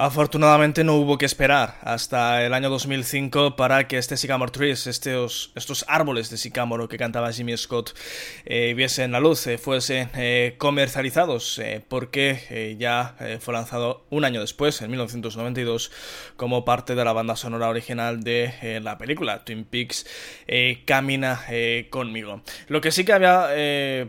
Afortunadamente 0.05 0.83
no 0.83 0.97
hubo 0.97 1.17
que 1.17 1.27
esperar 1.27 1.77
hasta 1.81 2.45
el 2.45 2.55
año 2.55 2.69
2005 2.71 3.55
para 3.55 3.87
que 3.87 3.99
este 3.99 4.17
Sycamore 4.17 4.51
Trees, 4.51 4.89
estos, 4.89 5.53
estos 5.55 5.85
árboles 5.87 6.29
de 6.29 6.39
Sycamore 6.39 6.89
que 6.89 6.99
cantaba 6.99 7.33
Jimmy 7.33 7.57
Scott, 7.57 7.97
eh, 8.45 8.75
viesen 8.75 9.13
la 9.13 9.21
luz, 9.21 9.47
eh, 9.47 9.59
fuesen 9.59 10.11
eh, 10.17 10.57
comercializados, 10.59 11.61
porque 11.87 12.75
ya 12.81 13.15
fue 13.39 13.55
lanzado 13.55 14.05
un 14.11 14.25
año 14.25 14.41
después, 14.41 14.83
en 14.83 14.91
1992, 14.91 15.93
como 16.37 16.65
parte 16.65 16.97
de 16.97 17.05
la 17.05 17.13
banda 17.13 17.37
sonora 17.37 17.69
original 17.69 18.25
de 18.25 18.81
la 18.83 18.99
película 18.99 19.45
Twin 19.45 19.65
Peaks 19.65 20.05
Camina 20.85 21.45
conmigo. 21.91 22.43
Lo 22.67 22.81
que 22.81 22.91
sí 22.91 23.05
que 23.05 23.13
había 23.13 23.47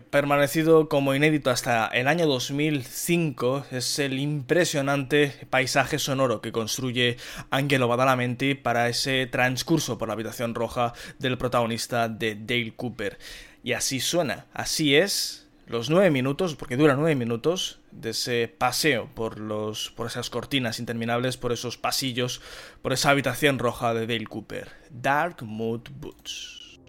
permanecido 0.10 0.90
como 0.90 1.14
inédito 1.14 1.52
hasta 1.52 1.86
el 1.86 2.08
año 2.08 2.26
2005 2.26 3.68
es 3.70 4.00
el 4.00 4.18
impresionante 4.18 5.34
paisaje 5.52 5.83
sonoro 6.00 6.42
que 6.42 6.52
construye 6.52 7.18
Angelo 7.50 7.88
Badalamenti 7.88 8.56
para 8.56 8.90
ese 8.90 9.28
transcurso 9.28 9.98
por 9.98 10.08
la 10.08 10.14
habitación 10.14 10.56
roja 10.56 10.94
del 11.20 11.38
protagonista 11.38 12.10
de 12.10 12.36
Dale 12.36 12.74
Cooper. 12.76 13.18
Y 13.64 13.74
así 13.74 14.00
suena, 14.00 14.46
así 14.54 14.96
es, 14.96 15.48
los 15.68 15.90
nueve 15.90 16.12
minutos, 16.12 16.56
porque 16.56 16.78
dura 16.78 16.96
nueve 16.96 17.16
minutos, 17.16 17.80
de 17.92 18.10
ese 18.10 18.48
paseo 18.48 19.10
por, 19.14 19.40
los, 19.40 19.92
por 19.92 20.08
esas 20.08 20.30
cortinas 20.30 20.80
interminables, 20.80 21.38
por 21.38 21.52
esos 21.52 21.78
pasillos, 21.78 22.42
por 22.82 22.94
esa 22.94 23.12
habitación 23.12 23.60
roja 23.60 23.94
de 23.94 24.08
Dale 24.08 24.26
Cooper. 24.26 24.70
Dark 24.90 25.44
Mood 25.44 25.90
Boots. 26.00 26.80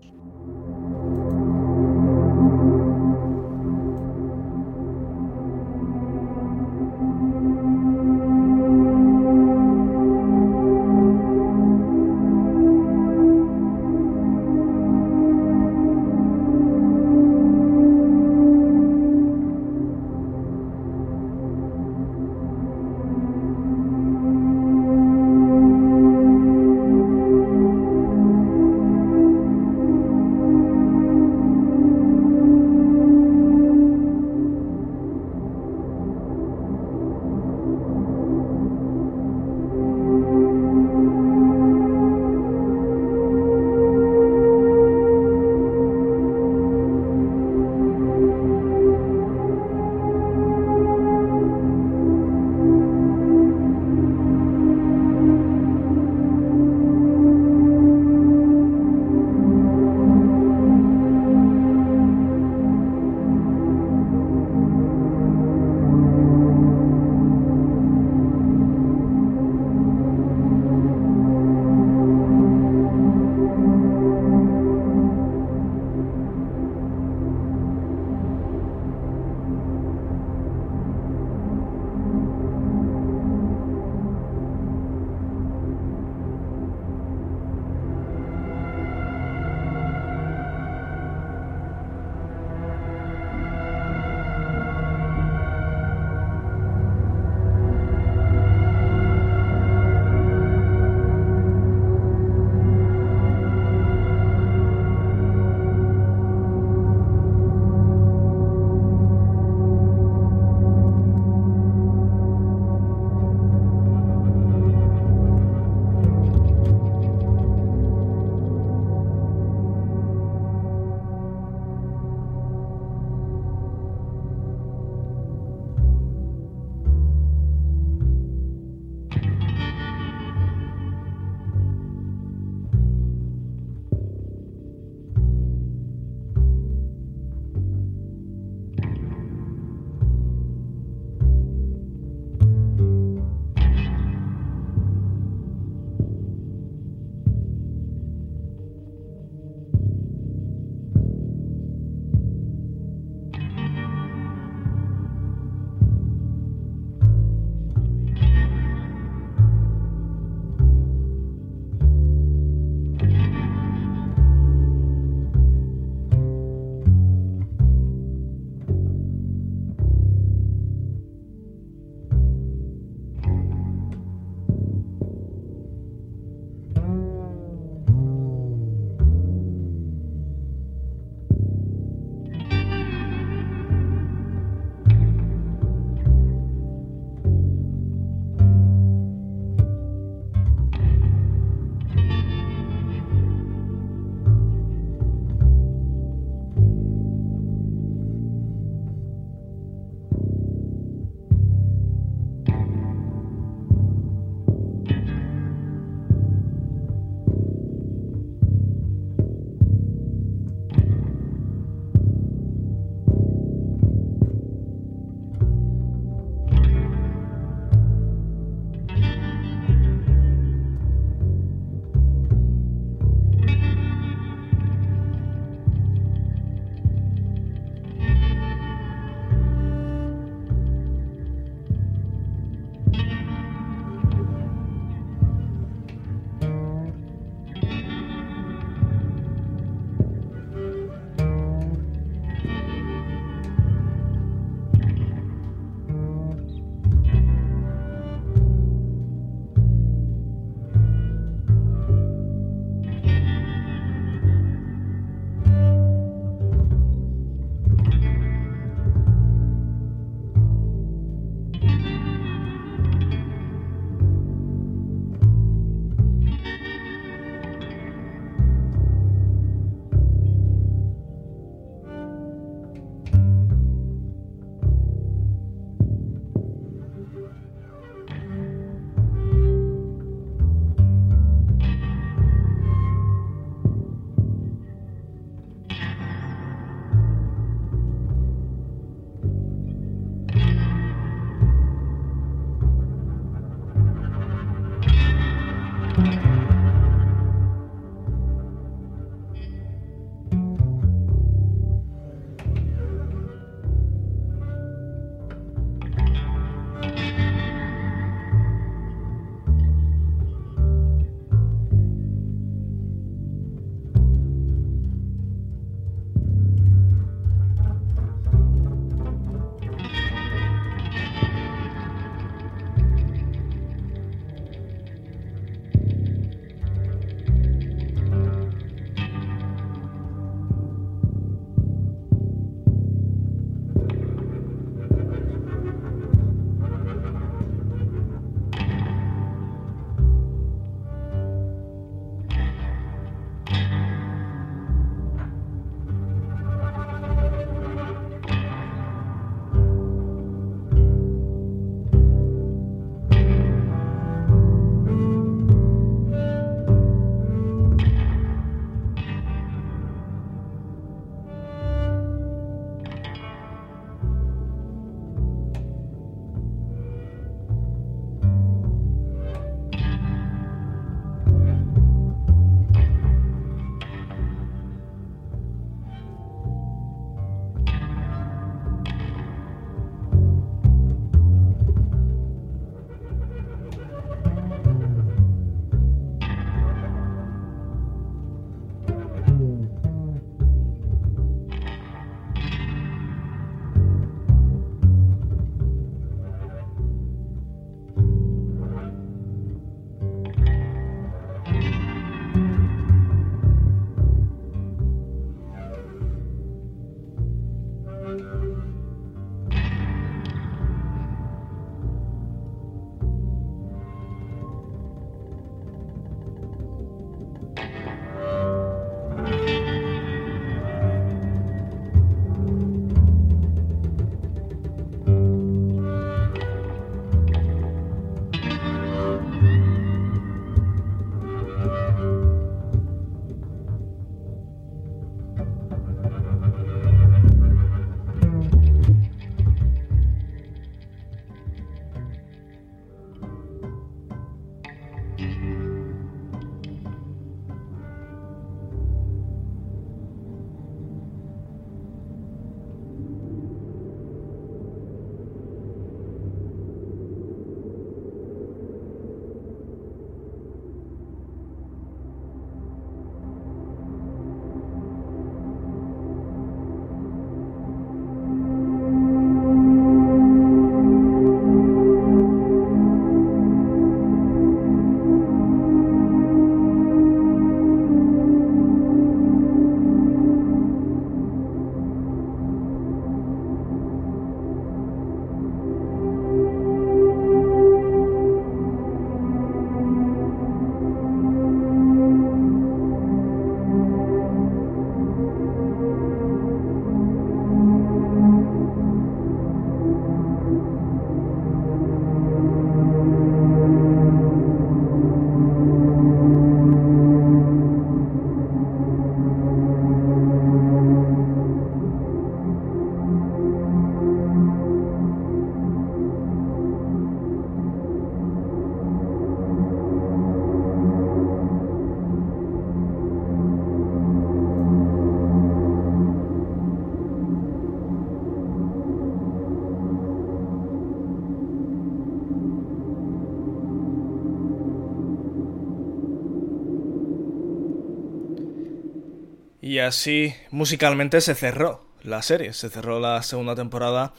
Y 539.75 539.81
así 539.81 540.33
musicalmente 540.53 541.21
se 541.21 541.35
cerró 541.35 541.85
la 542.05 542.23
serie, 542.23 542.53
se 542.53 542.71
cerró 542.71 543.01
la 543.01 543.21
segunda 543.25 543.57
temporada 543.57 544.15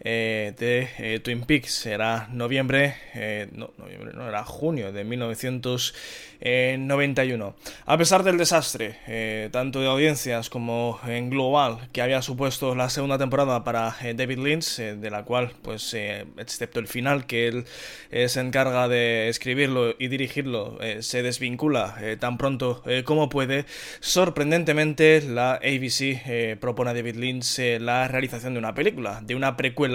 eh, 0.00 0.54
de 0.58 0.88
eh, 0.98 1.20
Twin 1.20 1.42
Peaks. 1.42 1.86
Era 1.86 2.28
noviembre, 2.32 2.96
eh, 3.14 3.46
no, 3.52 3.70
noviembre, 3.78 4.12
no, 4.14 4.28
era 4.28 4.44
junio 4.44 4.92
de 4.92 5.04
1991. 5.04 7.54
A 7.84 7.98
pesar 7.98 8.22
del 8.22 8.38
desastre, 8.38 9.48
tanto 9.50 9.80
de 9.80 9.88
audiencias 9.88 10.48
como 10.50 11.00
en 11.06 11.30
global, 11.30 11.88
que 11.92 12.00
había 12.00 12.22
supuesto 12.22 12.76
la 12.76 12.90
segunda 12.90 13.18
temporada 13.18 13.64
para 13.64 13.96
David 14.14 14.38
Lynch, 14.38 14.76
de 14.76 15.10
la 15.10 15.24
cual, 15.24 15.50
pues, 15.62 15.96
excepto 16.36 16.78
el 16.78 16.86
final, 16.86 17.26
que 17.26 17.48
él 17.48 17.64
se 18.28 18.40
encarga 18.40 18.86
de 18.86 19.28
escribirlo 19.28 19.96
y 19.98 20.06
dirigirlo, 20.06 20.78
se 21.00 21.24
desvincula 21.24 21.96
tan 22.20 22.38
pronto 22.38 22.84
como 23.04 23.28
puede, 23.28 23.64
sorprendentemente 23.98 25.22
la 25.22 25.54
ABC 25.54 26.56
propone 26.60 26.90
a 26.90 26.94
David 26.94 27.16
Lynch 27.16 27.58
la 27.80 28.06
realización 28.06 28.52
de 28.52 28.60
una 28.60 28.74
película, 28.74 29.22
de 29.24 29.34
una 29.34 29.56
precuela 29.56 29.87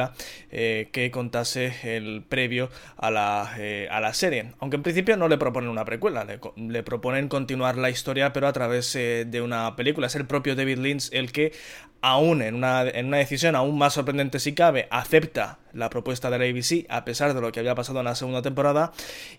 eh, 0.52 0.90
que 0.92 1.12
contase 1.12 1.74
el 1.84 2.24
previo 2.28 2.70
a 2.98 3.12
la, 3.12 3.54
eh, 3.58 3.88
a 3.92 4.00
la, 4.00 4.14
serie. 4.14 4.52
Aunque 4.60 4.78
en 4.78 4.84
principio 4.84 5.18
no 5.18 5.28
le 5.28 5.38
proponen 5.38 5.70
una 5.70 5.86
precuela, 5.86 6.26
le, 6.26 6.84
proponen 6.84 7.28
continuar 7.28 7.78
la 7.78 7.90
historia 7.90 8.34
pero 8.34 8.48
a 8.48 8.54
través 8.54 8.96
eh, 8.96 9.26
de 9.28 9.42
una 9.42 9.76
película. 9.76 10.08
Es 10.08 10.16
el 10.16 10.26
propio 10.26 10.56
David 10.56 10.80
Lynch 10.80 11.10
el 11.14 11.32
que 11.32 11.54
aún 12.02 12.42
en 12.42 12.56
una, 12.56 12.84
en 12.84 13.08
una 13.08 13.18
decisión 13.18 13.56
aún 13.56 13.78
más 13.78 13.94
sorprendente 13.94 14.40
si 14.40 14.54
cabe, 14.54 14.88
acepta 14.92 15.60
la 15.74 15.90
propuesta 15.90 16.30
de 16.30 16.40
la 16.40 16.46
ABC 16.46 16.86
a 16.90 17.06
pesar 17.06 17.34
de 17.34 17.42
lo 17.42 17.52
que 17.52 17.60
había 17.60 17.76
pasado 17.76 18.00
en 18.00 18.06
la 18.06 18.16
segunda 18.16 18.42
temporada 18.42 18.92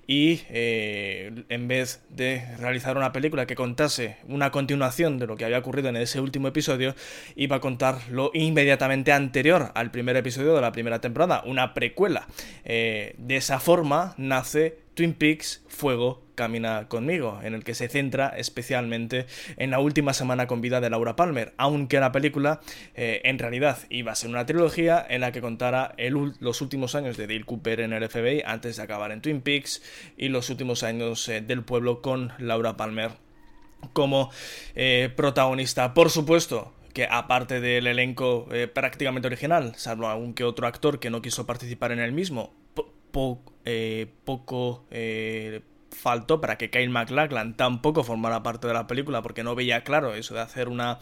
y 0.06 0.40
eh, 0.50 1.44
en 1.48 1.68
vez 1.68 2.02
de 2.10 2.44
realizar 2.58 2.96
una 2.96 3.12
película 3.12 3.46
que 3.46 3.54
contase 3.54 4.16
una 4.28 4.50
continuación 4.50 5.18
de 5.18 5.26
lo 5.26 5.36
que 5.36 5.44
había 5.44 5.58
ocurrido 5.58 5.88
en 5.88 5.96
ese 5.96 6.20
último 6.20 6.48
episodio, 6.48 6.94
iba 7.36 7.56
a 7.56 7.60
contar 7.60 7.98
lo 8.10 8.30
inmediatamente 8.34 9.12
anterior 9.12 9.72
al 9.74 9.90
primer 9.90 10.16
episodio 10.16 10.54
de 10.54 10.60
la 10.60 10.72
primera 10.72 11.00
temporada, 11.00 11.42
una 11.46 11.74
precuela. 11.74 12.26
Eh, 12.64 13.14
de 13.18 13.36
esa 13.36 13.60
forma 13.60 14.14
nace 14.16 14.78
Twin 14.94 15.14
Peaks 15.14 15.62
Fuego 15.68 16.23
Camina 16.34 16.88
conmigo, 16.88 17.40
en 17.42 17.54
el 17.54 17.62
que 17.62 17.74
se 17.74 17.88
centra 17.88 18.28
especialmente 18.36 19.26
en 19.56 19.70
la 19.70 19.78
última 19.78 20.12
semana 20.12 20.46
con 20.46 20.60
vida 20.60 20.80
de 20.80 20.90
Laura 20.90 21.14
Palmer, 21.16 21.54
aunque 21.56 22.00
la 22.00 22.10
película 22.10 22.60
eh, 22.94 23.20
en 23.24 23.38
realidad 23.38 23.78
iba 23.88 24.12
a 24.12 24.16
ser 24.16 24.30
una 24.30 24.44
trilogía 24.44 25.04
en 25.08 25.20
la 25.20 25.30
que 25.30 25.40
contara 25.40 25.94
los 26.40 26.60
últimos 26.60 26.94
años 26.94 27.16
de 27.16 27.26
Dale 27.26 27.44
Cooper 27.44 27.80
en 27.80 27.92
el 27.92 28.08
FBI 28.08 28.42
antes 28.44 28.76
de 28.76 28.82
acabar 28.82 29.12
en 29.12 29.20
Twin 29.20 29.42
Peaks 29.42 29.82
y 30.16 30.28
los 30.28 30.50
últimos 30.50 30.82
años 30.82 31.28
eh, 31.28 31.40
del 31.40 31.62
pueblo 31.62 32.02
con 32.02 32.32
Laura 32.38 32.76
Palmer 32.76 33.12
como 33.92 34.30
eh, 34.74 35.12
protagonista. 35.14 35.94
Por 35.94 36.10
supuesto, 36.10 36.74
que 36.92 37.06
aparte 37.08 37.60
del 37.60 37.86
elenco 37.86 38.48
prácticamente 38.72 39.26
original, 39.26 39.74
salvo 39.76 40.08
algún 40.08 40.32
que 40.32 40.44
otro 40.44 40.66
actor 40.66 41.00
que 41.00 41.10
no 41.10 41.22
quiso 41.22 41.46
participar 41.46 41.92
en 41.92 41.98
el 41.98 42.12
mismo, 42.12 42.54
poco 43.10 44.84
faltó 45.94 46.40
para 46.40 46.58
que 46.58 46.70
Kyle 46.70 46.90
MacLachlan 46.90 47.56
tampoco 47.56 48.04
formara 48.04 48.42
parte 48.42 48.66
de 48.66 48.74
la 48.74 48.86
película 48.86 49.22
porque 49.22 49.42
no 49.44 49.54
veía 49.54 49.84
claro 49.84 50.14
eso 50.14 50.34
de 50.34 50.40
hacer 50.40 50.68
una 50.68 50.98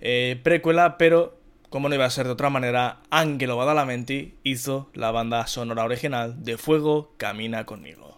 eh, 0.00 0.40
precuela, 0.42 0.98
pero 0.98 1.38
como 1.70 1.88
no 1.88 1.94
iba 1.94 2.04
a 2.04 2.10
ser 2.10 2.26
de 2.26 2.32
otra 2.32 2.50
manera, 2.50 2.98
Angelo 3.10 3.56
Badalamenti 3.56 4.34
hizo 4.42 4.90
la 4.92 5.12
banda 5.12 5.46
sonora 5.46 5.84
original 5.84 6.42
de 6.42 6.58
Fuego 6.58 7.14
Camina 7.16 7.64
conmigo. 7.64 8.09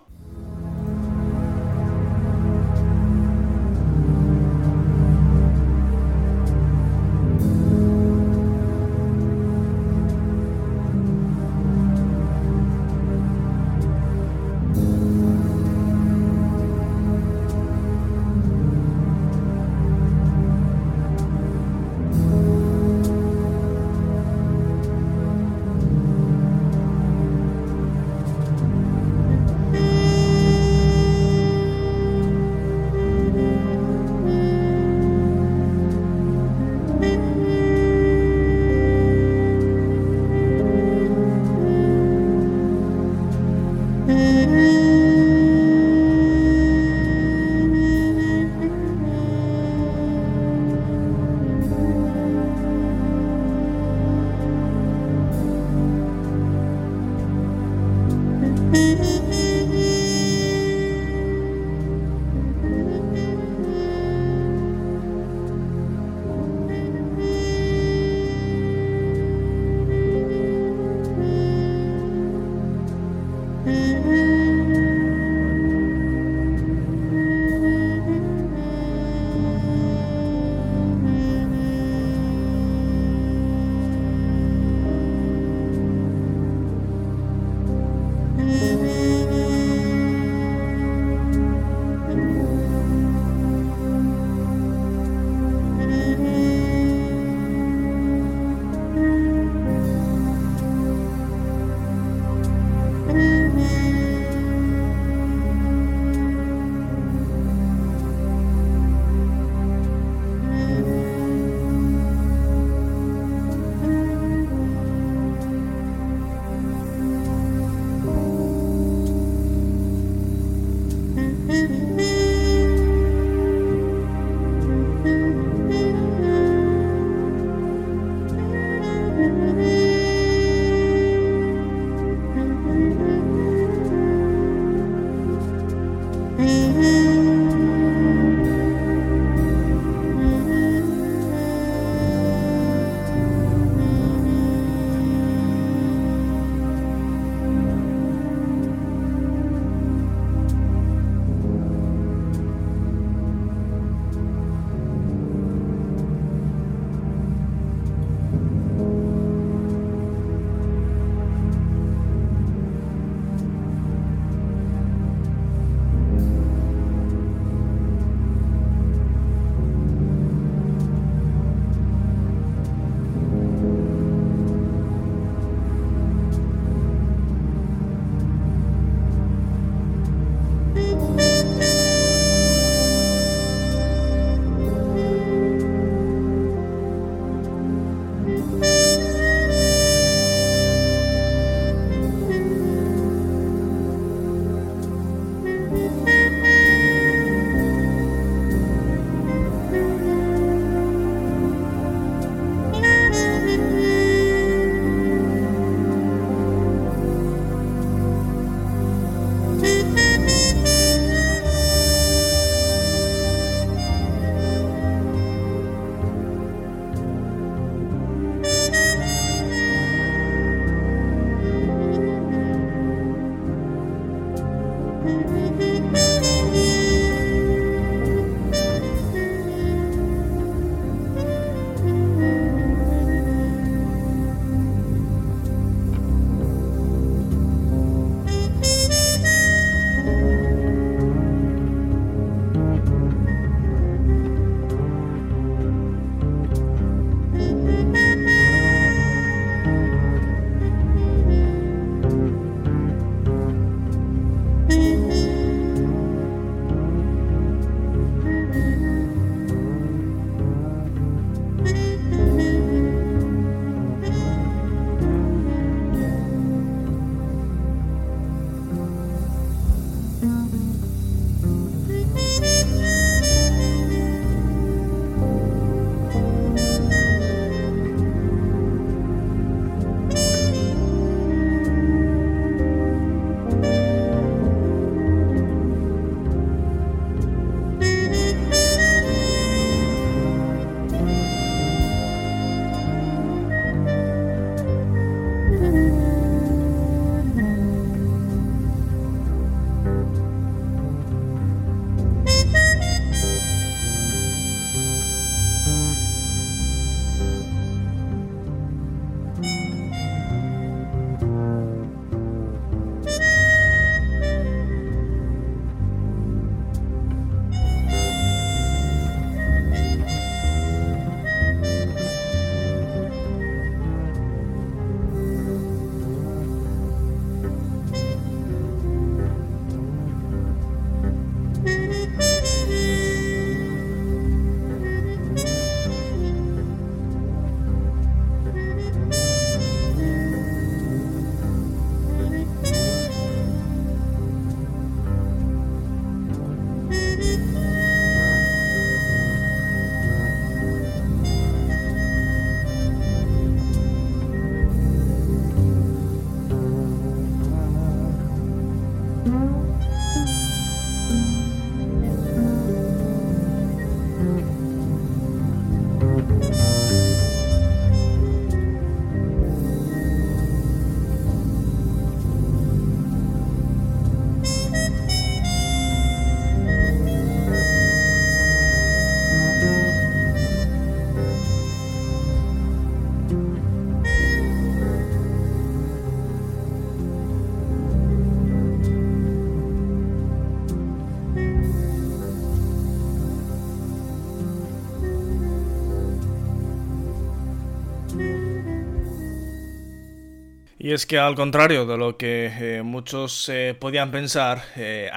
Y 400.83 400.93
es 400.93 401.07
que 401.07 401.17
al 401.17 401.37
contrario 401.37 401.87
de 401.87 401.97
lo 401.97 402.17
que 402.17 402.51
eh, 402.59 402.83
muchos 402.83 403.49
eh, 403.49 403.77
podían 403.79 404.11
pensar, 404.11 404.65
eh, 404.75 405.09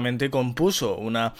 mente 0.00 0.28
compuso 0.28 0.98
una 0.98 1.32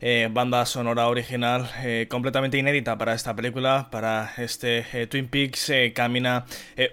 eh, 0.00 0.28
banda 0.30 0.64
sonora 0.64 1.08
original 1.08 1.68
completamente 2.08 2.56
inédita 2.56 2.96
para 2.96 3.14
esta 3.14 3.34
película, 3.34 3.88
para 3.90 4.32
este 4.36 5.08
Twin 5.08 5.26
Peaks 5.26 5.72
Camina 5.92 6.44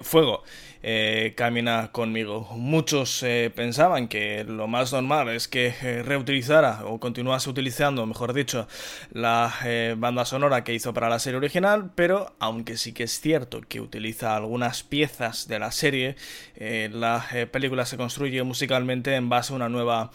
Fuego. 0.02 0.42
Eh, 0.86 1.32
camina 1.38 1.94
conmigo. 1.94 2.46
Muchos 2.58 3.24
eh, 3.24 3.50
pensaban 3.56 4.10
que 4.10 4.44
lo 4.44 4.68
más 4.68 4.92
normal 4.92 5.30
es 5.30 5.48
que 5.48 5.74
eh, 5.82 6.04
reutilizara 6.04 6.86
o 6.86 7.00
continuase 7.00 7.50
utilizando, 7.50 8.06
mejor 8.06 8.34
dicho, 8.34 8.68
la 9.14 9.54
banda 9.98 10.26
sonora 10.26 10.66
que 10.66 10.74
hizo 10.74 10.94
para 10.94 11.08
la 11.08 11.20
serie 11.20 11.38
original, 11.38 11.92
pero 11.96 12.36
aunque 12.40 12.76
sí 12.76 12.92
que 12.92 13.04
es 13.04 13.22
cierto 13.22 13.62
que 13.62 13.80
utiliza 13.80 14.36
algunas 14.36 14.84
piezas 14.84 15.48
de 15.48 15.60
la 15.60 15.72
serie, 15.72 16.16
la 16.60 17.26
película 17.52 17.86
se 17.86 17.98
construye 17.98 18.44
musicalmente 18.44 19.16
en 19.16 19.30
base 19.30 19.54
a 19.54 19.56
una 19.56 19.70
nueva 19.70 20.12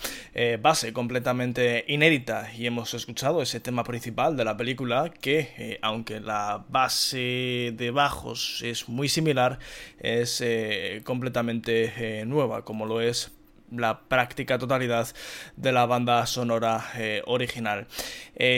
base 0.60 0.92
completamente 0.92 1.84
inédita 1.88 2.52
y 2.54 2.66
hemos 2.66 2.92
escuchado 2.94 3.40
ese 3.42 3.60
tema 3.60 3.84
principal 3.84 4.36
de 4.36 4.44
la 4.44 4.56
película 4.56 5.10
que, 5.10 5.78
aunque 5.82 6.20
la 6.20 6.64
base 6.68 7.72
de 7.74 7.90
bajos 7.90 8.60
es 8.62 8.88
muy 8.88 9.08
similar, 9.08 9.58
es 10.00 10.42
eh, 10.58 11.02
completamente 11.04 11.92
eh, 11.96 12.24
nueva, 12.24 12.64
como 12.64 12.86
lo 12.86 13.00
es 13.00 13.32
la 13.70 14.00
práctica 14.00 14.58
totalidad 14.58 15.08
de 15.56 15.72
la 15.72 15.84
banda 15.84 16.24
sonora 16.26 16.84
eh, 16.96 17.22
original. 17.26 17.86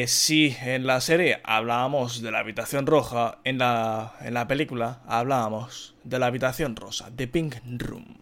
si 0.06 0.56
en 0.62 0.86
la 0.86 1.00
serie 1.00 1.40
hablábamos 1.42 2.22
de 2.22 2.30
la 2.30 2.38
habitación 2.38 2.86
roja, 2.86 3.38
en 3.44 3.58
la, 3.58 4.14
en 4.20 4.34
la 4.34 4.46
película 4.46 5.00
hablábamos 5.06 5.96
de 6.04 6.18
la 6.18 6.26
habitación 6.26 6.76
rosa, 6.76 7.10
The 7.14 7.26
Pink 7.26 7.56
Room. 7.78 8.19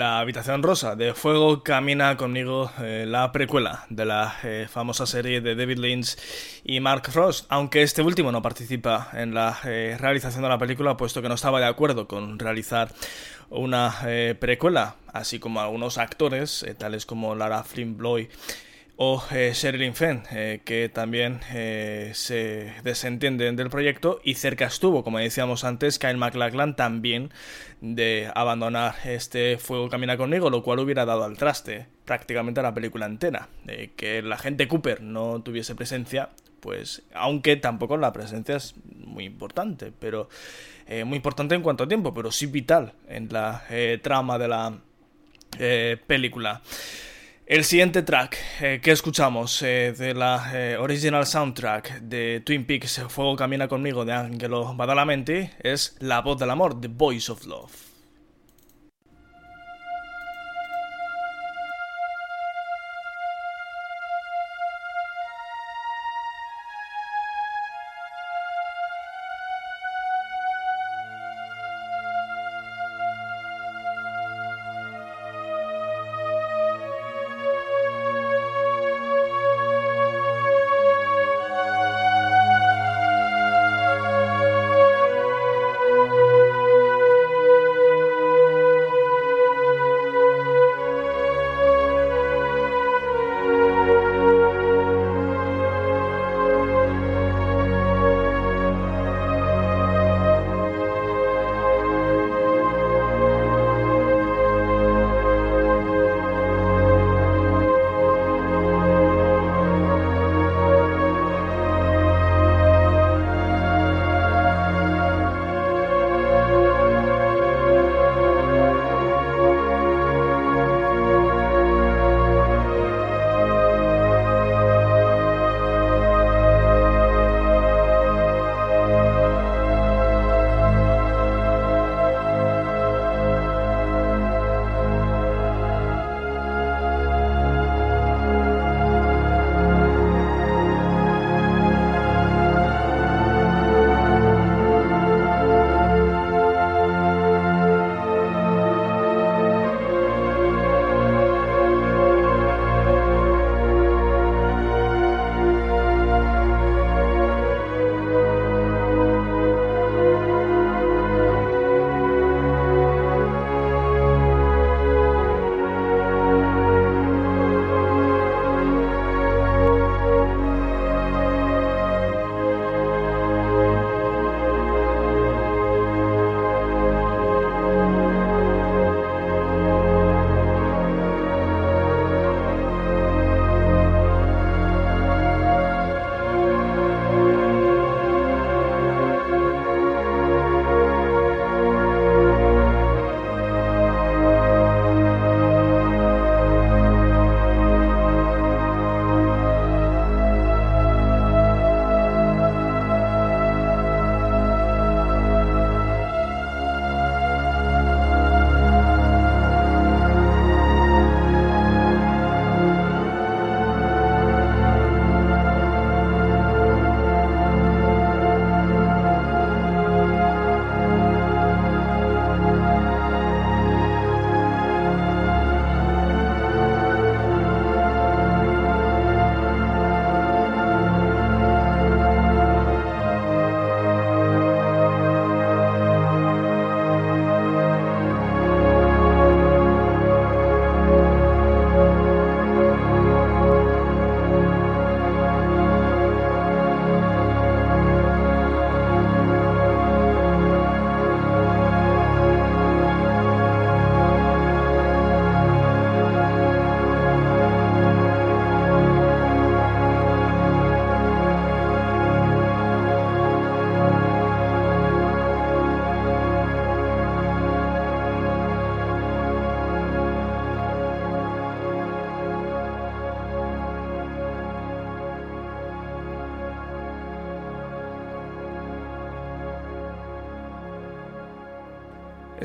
La 0.00 0.18
habitación 0.18 0.62
rosa 0.62 0.96
de 0.96 1.12
Fuego 1.12 1.62
camina 1.62 2.16
conmigo 2.16 2.72
eh, 2.80 3.04
la 3.06 3.32
precuela 3.32 3.84
de 3.90 4.06
la 4.06 4.34
eh, 4.42 4.66
famosa 4.66 5.04
serie 5.04 5.42
de 5.42 5.54
David 5.54 5.76
Lynch 5.76 6.16
y 6.64 6.80
Mark 6.80 7.10
Frost, 7.10 7.44
aunque 7.50 7.82
este 7.82 8.00
último 8.00 8.32
no 8.32 8.40
participa 8.40 9.10
en 9.12 9.34
la 9.34 9.58
eh, 9.62 9.98
realización 10.00 10.42
de 10.42 10.48
la 10.48 10.56
película 10.56 10.96
puesto 10.96 11.20
que 11.20 11.28
no 11.28 11.34
estaba 11.34 11.60
de 11.60 11.66
acuerdo 11.66 12.08
con 12.08 12.38
realizar 12.38 12.90
una 13.50 13.94
precuela, 14.38 14.94
así 15.12 15.38
como 15.38 15.60
algunos 15.60 15.98
actores, 15.98 16.64
tales 16.78 17.04
como 17.04 17.34
Lara 17.34 17.62
Flynn 17.62 17.98
Boyd 17.98 18.28
o 19.02 19.24
eh, 19.30 19.52
Sherilyn 19.54 19.94
Fenn, 19.94 20.24
eh, 20.30 20.60
que 20.62 20.90
también 20.90 21.40
eh, 21.54 22.10
se 22.12 22.70
desentienden 22.84 23.56
del 23.56 23.70
proyecto 23.70 24.20
y 24.22 24.34
cerca 24.34 24.66
estuvo, 24.66 25.02
como 25.02 25.18
decíamos 25.18 25.64
antes, 25.64 25.98
Kyle 25.98 26.18
MacLachlan 26.18 26.76
también 26.76 27.30
de 27.80 28.30
abandonar 28.34 28.96
este 29.06 29.56
Fuego 29.56 29.88
Camina 29.88 30.18
conmigo, 30.18 30.50
lo 30.50 30.62
cual 30.62 30.80
hubiera 30.80 31.06
dado 31.06 31.24
al 31.24 31.38
traste 31.38 31.86
prácticamente 32.04 32.60
a 32.60 32.62
la 32.62 32.74
película 32.74 33.06
entera. 33.06 33.48
que 33.96 34.20
la 34.20 34.36
gente 34.36 34.68
Cooper 34.68 35.00
no 35.00 35.40
tuviese 35.40 35.74
presencia, 35.74 36.28
pues 36.60 37.02
aunque 37.14 37.56
tampoco 37.56 37.96
la 37.96 38.12
presencia 38.12 38.56
es 38.56 38.74
muy 38.84 39.24
importante, 39.24 39.94
pero 39.98 40.28
muy 41.06 41.16
importante 41.16 41.54
en 41.54 41.62
cuanto 41.62 41.84
a 41.84 41.88
tiempo, 41.88 42.12
pero 42.12 42.30
sí 42.30 42.44
vital 42.44 42.92
en 43.08 43.32
la 43.32 43.64
trama 44.02 44.36
de 44.36 44.48
la 44.48 44.78
película. 46.06 46.60
El 47.50 47.64
siguiente 47.64 48.02
track 48.02 48.38
eh, 48.60 48.80
que 48.80 48.92
escuchamos 48.92 49.60
eh, 49.62 49.92
de 49.98 50.14
la 50.14 50.52
eh, 50.54 50.76
original 50.76 51.26
soundtrack 51.26 51.98
de 52.02 52.42
Twin 52.46 52.64
Peaks 52.64 53.02
Fuego 53.08 53.34
Camina 53.34 53.66
conmigo 53.66 54.04
de 54.04 54.12
Angelo 54.12 54.72
Badalamenti 54.76 55.50
es 55.58 55.96
La 55.98 56.20
voz 56.20 56.38
del 56.38 56.50
amor, 56.50 56.80
The 56.80 56.86
Voice 56.86 57.32
of 57.32 57.44
Love. 57.46 57.89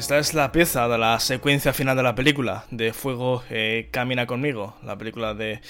Esta 0.06 0.20
es 0.20 0.36
la 0.36 0.52
pieza 0.52 0.88
de 0.88 1.00
la 1.00 1.20
secuencia 1.20 1.74
final 1.74 1.98
de 1.98 2.04
la 2.04 2.14
película, 2.14 2.66
de 2.70 2.94
Fuego 2.94 3.42
eh, 3.50 3.88
Camina 3.90 4.28
conmigo, 4.28 4.76
la 4.84 5.00
película 5.00 5.34
de 5.34 5.62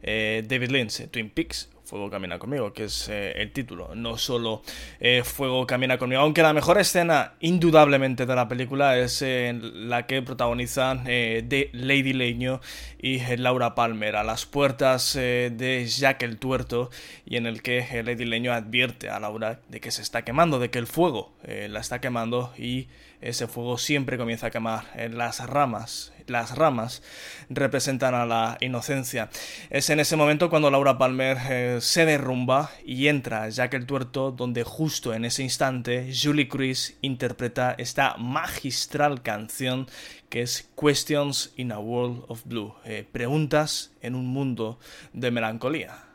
eh, 0.00 0.44
David 0.46 0.70
Lynch, 0.70 1.10
Twin 1.10 1.28
Peaks, 1.28 1.68
Fuego 1.90 2.08
Camina 2.08 2.38
conmigo, 2.38 2.72
que 2.72 2.84
es 2.84 3.08
eh, 3.08 3.32
el 3.42 3.50
título, 3.50 3.96
no 3.96 4.16
solo 4.16 4.62
eh, 5.00 5.22
Fuego 5.24 5.66
Camina 5.66 5.98
conmigo, 5.98 6.22
aunque 6.22 6.40
la 6.40 6.52
mejor 6.52 6.78
escena 6.78 7.32
indudablemente 7.40 8.26
de 8.26 8.36
la 8.36 8.46
película 8.46 8.96
es 8.96 9.24
la 9.24 10.06
que 10.06 10.22
protagonizan 10.22 11.02
de 11.02 11.68
Lady 11.72 12.12
Leño 12.12 12.60
y 13.00 13.18
Laura 13.36 13.74
Palmer 13.74 14.14
a 14.14 14.22
las 14.22 14.46
puertas 14.46 15.14
de 15.14 15.86
Jack 15.88 16.22
el 16.22 16.38
Tuerto 16.38 16.90
y 17.26 17.36
en 17.36 17.46
el 17.46 17.60
que 17.60 18.02
Lady 18.04 18.24
Leño 18.24 18.52
advierte 18.52 19.10
a 19.10 19.18
Laura 19.18 19.58
de 19.68 19.80
que 19.80 19.90
se 19.90 20.02
está 20.02 20.22
quemando, 20.22 20.60
de 20.60 20.70
que 20.70 20.78
el 20.78 20.86
fuego 20.86 21.32
la 21.42 21.80
está 21.80 22.00
quemando 22.00 22.52
y 22.56 22.86
ese 23.20 23.48
fuego 23.48 23.78
siempre 23.78 24.16
comienza 24.16 24.46
a 24.46 24.50
quemar 24.50 24.84
en 24.94 25.18
las 25.18 25.44
ramas. 25.46 26.12
Las 26.30 26.56
ramas 26.56 27.02
representan 27.48 28.14
a 28.14 28.24
la 28.24 28.56
inocencia. 28.60 29.28
Es 29.68 29.90
en 29.90 29.98
ese 29.98 30.16
momento 30.16 30.48
cuando 30.48 30.70
Laura 30.70 30.96
Palmer 30.96 31.36
eh, 31.50 31.78
se 31.80 32.04
derrumba 32.04 32.70
y 32.84 33.08
entra 33.08 33.48
Jack 33.48 33.74
el 33.74 33.86
Tuerto, 33.86 34.30
donde 34.30 34.62
justo 34.62 35.12
en 35.12 35.24
ese 35.24 35.42
instante 35.42 36.12
Julie 36.14 36.48
Cruz 36.48 36.94
interpreta 37.00 37.74
esta 37.76 38.16
magistral 38.16 39.22
canción 39.22 39.88
que 40.28 40.42
es 40.42 40.70
Questions 40.80 41.52
in 41.56 41.72
a 41.72 41.80
World 41.80 42.24
of 42.28 42.44
Blue. 42.44 42.74
Eh, 42.84 43.04
preguntas 43.10 43.90
en 44.00 44.14
un 44.14 44.26
mundo 44.26 44.78
de 45.12 45.30
melancolía. 45.32 46.09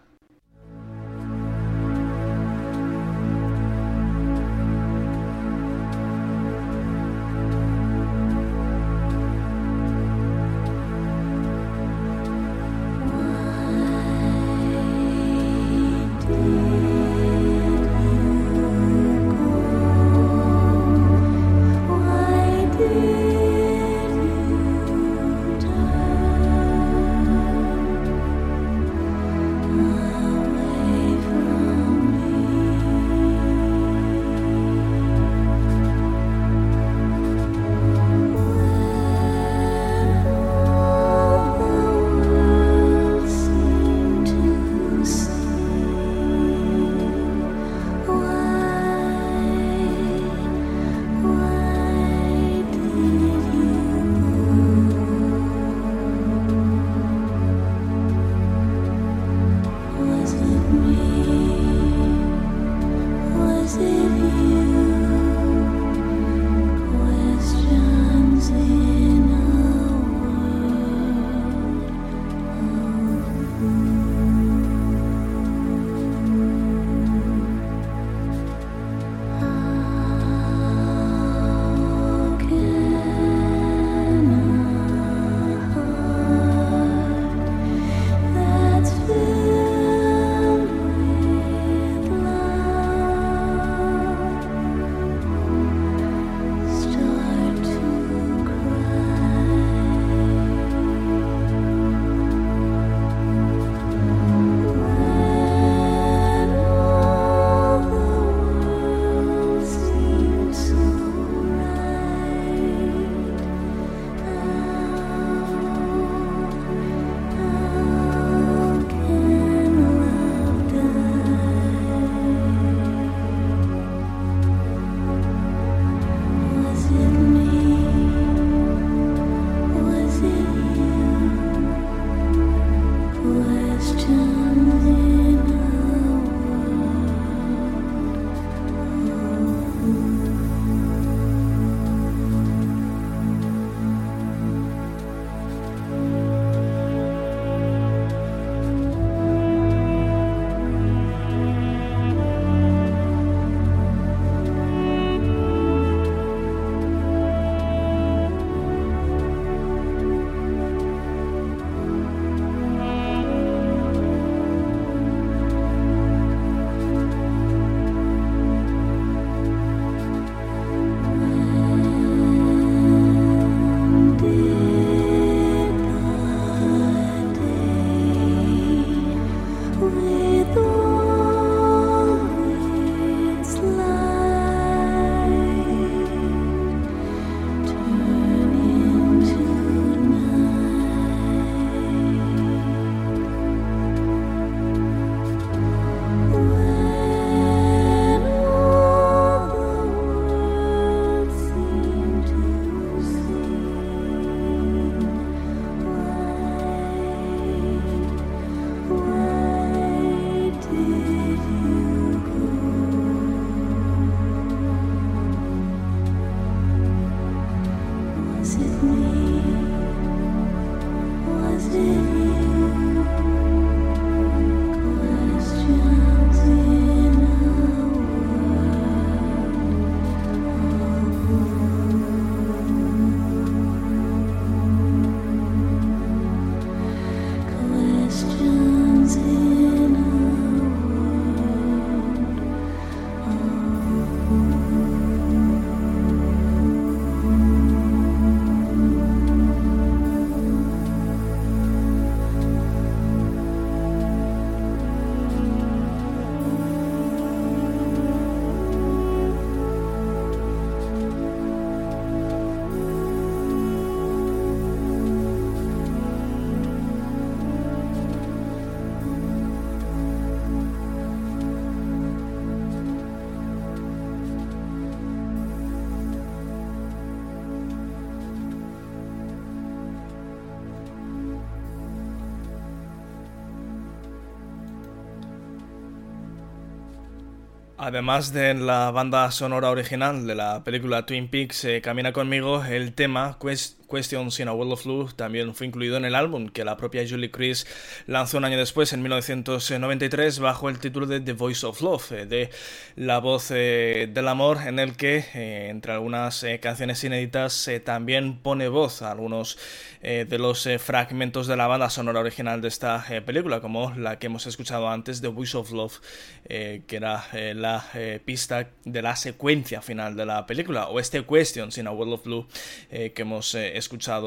Además 287.86 288.34
de 288.34 288.56
la 288.56 288.90
banda 288.90 289.30
sonora 289.30 289.70
original 289.70 290.26
de 290.26 290.34
la 290.34 290.64
película 290.64 291.06
Twin 291.06 291.28
Peaks, 291.28 291.66
eh, 291.66 291.82
Camina 291.84 292.14
conmigo, 292.14 292.66
el 292.66 292.96
tema 292.96 293.38
Quest 293.40 293.80
Questions 293.96 294.42
in 294.42 294.50
a 294.50 294.54
World 294.54 294.74
of 294.74 294.84
Blue 294.84 295.08
también 295.16 295.56
fue 295.56 295.68
incluido 295.68 295.96
en 295.96 296.04
el 296.04 296.16
álbum 296.16 296.50
que 296.50 296.66
la 296.66 296.76
propia 296.76 297.06
Julie 297.08 297.32
Chris 297.32 297.66
lanzó 298.08 298.40
un 298.40 298.44
año 298.44 298.58
después, 298.58 298.92
en 298.92 299.02
1993, 299.02 300.40
bajo 300.40 300.68
el 300.68 300.80
título 300.80 301.06
de 301.06 301.22
The 301.22 301.32
Voice 301.32 301.66
of 301.66 301.80
Love, 301.80 302.12
eh, 302.12 302.26
de 302.26 302.50
la 302.98 303.20
voz 303.20 303.52
eh, 303.52 304.10
del 304.12 304.28
amor, 304.28 304.60
en 304.66 304.80
el 304.80 304.98
que, 304.98 305.24
eh, 305.34 305.70
entre 305.70 305.94
algunas 305.94 306.46
canciones 306.60 307.02
inéditas, 307.06 307.70
también 307.86 308.40
pone 308.40 308.68
voz 308.68 309.02
a 309.02 309.12
algunos 309.12 309.58
de 310.02 310.38
los 310.38 310.70
fragmentos 310.78 311.48
de 311.48 311.56
la 311.58 311.66
banda 311.66 311.90
sonora 311.90 312.20
original 312.20 312.62
de 312.62 312.68
esta 312.68 313.04
película, 313.26 313.60
como 313.60 313.92
la 313.96 314.20
que 314.20 314.28
hemos 314.28 314.46
escuchado 314.46 314.88
antes, 314.88 315.20
The 315.20 315.30
Voice 315.30 315.58
of 315.58 315.72
Love, 315.72 316.00
que 316.48 316.96
era 316.96 317.26
la 317.56 317.84
pista 318.24 318.70
de 318.84 319.02
la 319.02 319.16
secuencia 319.16 319.82
final 319.82 320.16
de 320.16 320.28
la 320.28 320.46
película, 320.46 320.90
o 320.90 321.00
este 321.00 321.26
Questions 321.26 321.80
in 321.80 321.88
a 321.88 321.92
World 321.92 322.14
of 322.14 322.24
Blue 322.24 322.48
que 322.90 323.14
hemos 323.18 323.56
escuchado 323.56 323.85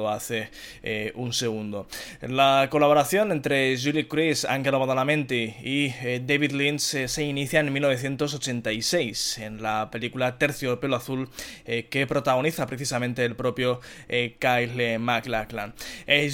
hace 0.09 0.51
eh, 0.82 1.12
un 1.14 1.32
segundo. 1.32 1.86
La 2.22 2.68
colaboración 2.70 3.32
entre 3.32 3.76
Julie 3.78 4.09
Chris, 4.09 4.44
Angelo 4.44 4.78
Badalamenti 4.78 5.55
y 5.62 5.86
eh, 6.02 6.22
David 6.24 6.52
Lynch 6.52 6.94
eh, 6.94 7.09
se 7.09 7.24
inicia 7.24 7.60
en 7.60 7.72
1986 7.72 9.39
en 9.39 9.62
la 9.62 9.90
película 9.90 10.39
Tercio 10.39 10.70
de 10.70 10.76
pelo 10.76 10.97
azul 10.97 11.28
que 11.64 12.06
protagoniza 12.06 12.66
precisamente 12.66 13.24
el 13.24 13.36
propio 13.36 13.80
Kyle 14.09 14.98
MacLachlan. 14.98 15.74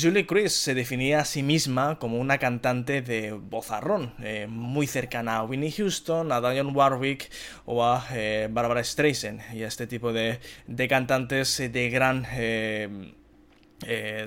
Julie 0.00 0.26
Chris 0.26 0.52
se 0.52 0.74
definía 0.74 1.20
a 1.20 1.24
sí 1.24 1.42
misma 1.42 1.98
como 1.98 2.18
una 2.18 2.38
cantante 2.38 3.02
de 3.02 3.32
vozarrón, 3.32 4.14
muy 4.48 4.86
cercana 4.86 5.36
a 5.36 5.44
Winnie 5.44 5.72
Houston, 5.72 6.30
a 6.32 6.40
Dionne 6.40 6.72
Warwick 6.72 7.30
o 7.64 7.84
a 7.84 8.06
Barbara 8.50 8.84
Streisand 8.84 9.40
y 9.54 9.62
a 9.62 9.68
este 9.68 9.86
tipo 9.86 10.12
de, 10.12 10.38
de 10.66 10.88
cantantes 10.88 11.58
de 11.58 11.90
gran 11.90 12.24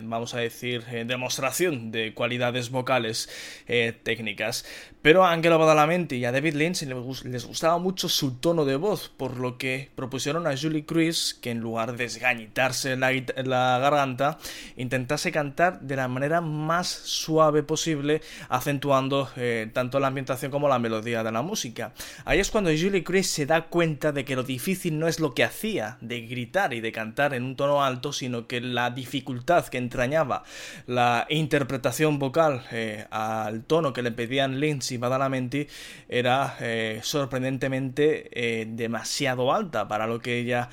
vamos 0.03 0.33
a 0.33 0.39
decir, 0.39 0.83
eh, 0.91 1.05
demostración 1.05 1.91
de 1.91 2.13
cualidades 2.13 2.69
vocales 2.69 3.29
eh, 3.67 3.93
técnicas. 4.03 4.65
Pero 5.01 5.23
a 5.23 5.31
Angelo 5.31 5.57
Badalamenti 5.57 6.17
y 6.17 6.25
a 6.25 6.31
David 6.31 6.55
Lynch 6.55 6.83
les 7.23 7.45
gustaba 7.45 7.77
mucho 7.77 8.09
su 8.09 8.35
tono 8.35 8.65
de 8.65 8.75
voz, 8.75 9.09
por 9.15 9.37
lo 9.37 9.57
que 9.57 9.89
propusieron 9.95 10.47
a 10.47 10.57
Julie 10.57 10.85
Cruz 10.85 11.37
que 11.41 11.51
en 11.51 11.59
lugar 11.59 11.91
de 11.91 12.03
desgañitarse 12.03 12.97
la, 12.97 13.11
la 13.11 13.79
garganta, 13.79 14.37
intentase 14.75 15.31
cantar 15.31 15.79
de 15.81 15.95
la 15.95 16.07
manera 16.07 16.41
más 16.41 16.87
suave 16.87 17.63
posible, 17.63 18.21
acentuando 18.49 19.29
tanto 19.73 19.99
la 19.99 20.07
ambientación 20.07 20.51
como 20.51 20.67
la 20.67 20.79
melodía 20.79 21.23
de 21.23 21.31
la 21.31 21.41
música. 21.41 21.93
Ahí 22.25 22.39
es 22.39 22.51
cuando 22.51 22.71
Julie 22.71 23.03
Cruz 23.03 23.27
se 23.27 23.45
da 23.45 23.67
cuenta 23.67 24.11
de 24.11 24.25
que 24.25 24.35
lo 24.35 24.43
difícil 24.43 24.99
no 24.99 25.07
es 25.07 25.19
lo 25.19 25.33
que 25.33 25.43
hacía, 25.43 25.97
de 26.01 26.21
gritar 26.21 26.73
y 26.73 26.81
de 26.81 26.91
cantar 26.91 27.33
en 27.33 27.43
un 27.43 27.55
tono 27.55 27.83
alto, 27.83 28.11
sino 28.11 28.47
que 28.47 28.59
la 28.59 28.89
dificultad 28.89 29.46
que 29.47 29.77
entrañaba 29.77 30.43
la 30.87 31.25
interpretación 31.29 32.19
vocal 32.19 32.63
eh, 32.73 33.05
al 33.11 33.63
tono 33.63 33.93
que 33.93 34.01
le 34.01 34.11
pedían 34.11 34.59
Lynch 34.59 34.91
y 34.91 34.97
Badalamenti 34.97 35.65
era 36.09 36.57
eh, 36.59 36.99
sorprendentemente 37.01 38.29
eh, 38.33 38.65
demasiado 38.67 39.53
alta 39.53 39.87
para 39.87 40.05
lo 40.05 40.19
que 40.19 40.37
ella 40.39 40.69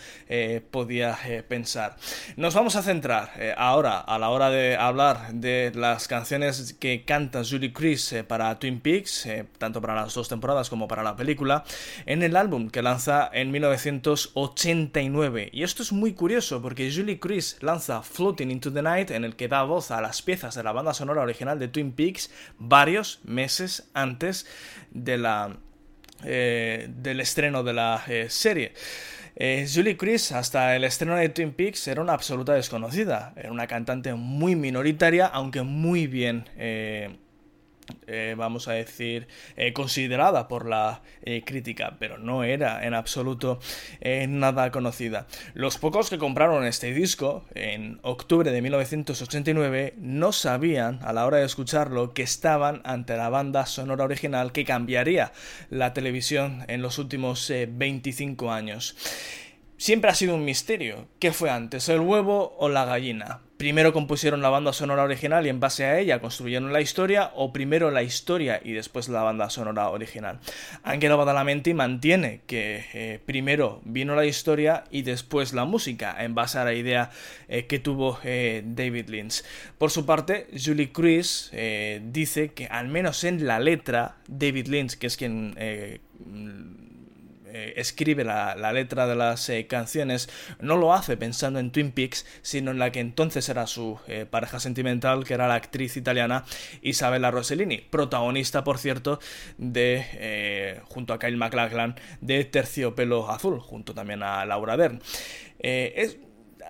podía 0.73 1.17
pensar. 1.47 1.97
Nos 2.37 2.55
vamos 2.55 2.75
a 2.75 2.83
centrar 2.83 3.31
ahora, 3.57 4.01
a 4.01 4.19
la 4.19 4.31
hora 4.31 4.51
de 4.51 4.77
hablar 4.77 5.33
de 5.35 5.71
las 5.75 6.09
canciones 6.09 6.75
que 6.75 7.05
canta 7.05 7.43
Julie 7.49 7.73
Chris 7.73 8.15
para 8.27 8.59
Twin 8.59 8.81
Peaks, 8.81 9.29
tanto 9.59 9.81
para 9.81 9.95
las 9.95 10.15
dos 10.15 10.29
temporadas 10.29 10.69
como 10.69 10.89
para 10.89 11.05
la 11.05 11.15
película, 11.15 11.63
en 12.07 12.25
el 12.25 12.35
álbum 12.37 12.69
que 12.71 12.83
lanza 12.83 13.31
en 13.33 13.53
1989. 13.53 15.51
Y 15.53 15.63
esto 15.63 15.83
es 15.85 15.93
muy 15.93 16.15
curioso 16.15 16.61
porque 16.61 16.91
Julie 16.93 17.21
Chris 17.21 17.59
lanza 17.61 18.03
Floating 18.03 18.51
en 18.67 19.25
el 19.25 19.37
que 19.37 19.49
da 19.49 19.63
voz 19.63 19.91
a 19.91 20.01
las 20.01 20.23
piezas 20.23 20.55
de 20.55 20.63
la 20.63 20.73
banda 20.73 20.95
sonora 20.95 21.23
original 21.23 21.59
de 21.59 21.69
Twin 21.69 21.93
Peaks 21.93 22.31
varios 22.59 23.21
meses 23.25 23.91
antes 23.95 24.47
de 24.91 25.19
la, 25.19 25.57
eh, 26.25 26.89
del 26.89 27.21
estreno 27.21 27.63
de 27.63 27.73
la 27.73 28.03
eh, 28.07 28.27
serie. 28.29 28.73
Eh, 29.37 29.67
Julie 29.73 29.97
Chris, 29.97 30.31
hasta 30.33 30.77
el 30.77 30.85
estreno 30.85 31.17
de 31.17 31.29
Twin 31.29 31.53
Peaks, 31.53 31.89
era 31.89 32.01
una 32.01 32.13
absoluta 32.13 32.55
desconocida. 32.55 33.33
Era 33.37 33.51
una 33.51 33.67
cantante 33.67 34.15
muy 34.15 34.55
minoritaria, 34.55 35.27
aunque 35.27 35.63
muy 35.63 36.07
bien 36.07 36.45
vamos 38.37 38.69
a 38.69 38.73
decir, 38.73 39.27
eh, 39.57 39.73
considerada 39.73 40.49
por 40.49 40.67
la 40.67 41.03
eh, 41.23 41.43
crítica, 41.45 41.97
pero 41.99 42.19
no 42.19 42.45
era 42.45 42.87
en 42.87 42.95
absoluto 42.95 43.59
nada 44.29 44.71
conocida. 44.71 45.27
Los 45.55 45.79
pocos 45.79 46.11
que 46.11 46.19
compraron 46.19 46.67
este 46.67 46.93
disco 46.93 47.45
en 47.55 47.99
octubre 48.03 48.51
de 48.51 48.63
1989 48.63 49.95
no 49.99 50.33
sabían 50.33 51.01
a 51.03 51.13
la 51.13 51.27
hora 51.27 51.39
de 51.39 51.47
escucharlo 51.47 52.13
que 52.13 52.23
estaban 52.23 52.81
ante 52.85 53.17
la 53.17 53.29
banda 53.29 53.67
sonora 53.67 54.05
original 54.05 54.53
que 54.53 54.65
cambiaría 54.65 55.33
la 55.71 55.93
televisión 55.93 56.65
en 56.69 56.83
los 56.83 56.99
últimos 56.99 57.51
25 57.51 58.53
años. 58.53 58.97
Siempre 59.85 60.11
ha 60.11 60.15
sido 60.15 60.35
un 60.35 60.47
misterio. 60.47 61.09
¿Qué 61.19 61.31
fue 61.31 61.51
antes, 61.51 61.91
el 61.91 62.01
huevo 62.01 62.57
o 62.59 62.71
la 62.71 62.87
gallina? 62.87 63.43
Primero 63.59 63.93
compusieron 63.93 64.41
la 64.41 64.49
banda 64.49 64.73
sonora 64.73 65.03
original 65.03 65.45
y 65.45 65.51
en 65.51 65.61
base 65.61 65.85
a 65.85 65.99
ella 65.99 66.23
construyeron 66.23 66.73
la 66.73 66.81
historia, 66.81 67.33
o 67.35 67.53
primero 67.53 67.91
la 67.91 68.03
historia 68.03 68.63
y 68.65 68.73
después 68.73 69.11
la 69.11 69.23
banda 69.23 69.51
sonora 69.51 69.91
original. 69.91 70.41
Angelo 70.85 71.19
Badalamenti 71.19 71.75
mantiene 71.75 72.41
que 72.47 72.87
eh, 72.95 73.21
primero 73.27 73.83
vino 73.85 74.15
la 74.15 74.25
historia 74.25 74.85
y 74.91 75.03
después 75.03 75.53
la 75.53 75.67
música, 75.67 76.17
en 76.25 76.35
base 76.35 76.59
a 76.59 76.65
la 76.65 76.73
idea 76.73 77.11
eh, 77.49 77.67
que 77.67 77.79
tuvo 77.79 78.19
eh, 78.25 78.63
David 78.65 79.11
Lynch. 79.11 79.45
Por 79.77 79.91
su 79.91 80.07
parte, 80.07 80.47
Julie 80.53 80.93
Cruz 80.93 81.53
dice 82.01 82.55
que 82.55 82.69
al 82.69 82.89
menos 82.89 83.23
en 83.23 83.47
la 83.47 83.61
letra, 83.61 84.17
David 84.29 84.69
Lynch, 84.69 84.95
que 84.95 85.09
es 85.09 85.19
quien 85.19 85.55
eh, 87.55 87.75
escribe 87.77 88.25
la, 88.25 88.73
letra 88.73 89.07
de 89.07 89.15
las 89.15 89.49
eh, 89.49 89.69
canciones, 89.69 90.29
no 90.59 90.77
lo 90.77 90.93
hace 90.93 91.17
pensando 91.17 91.61
en 91.61 91.71
Twin 91.71 91.93
Peaks, 91.93 92.27
sino 92.43 92.73
en 92.73 92.81
la 92.81 92.91
que 92.91 92.99
entonces 92.99 93.49
era 93.49 93.69
su 93.69 93.97
eh, 94.09 94.27
pareja 94.29 94.59
sentimental, 94.59 95.25
que 95.25 95.35
era 95.35 95.47
la 95.47 95.55
actriz 95.55 95.97
italiana 95.97 96.45
Isabella 96.83 97.31
Rossellini, 97.31 97.79
protagonista, 97.79 98.65
por 98.65 98.79
cierto, 98.79 99.21
de, 99.57 100.83
junto 100.89 101.13
a 101.13 101.21
Kyle 101.21 101.37
MacLachlan, 101.37 101.95
de 102.21 102.45
Terciopelo 102.45 103.31
Azul, 103.31 103.61
junto 103.61 103.95
también 103.95 104.25
a 104.25 104.45
Laura 104.45 104.77
Dern. 104.77 105.01
es 105.61 106.19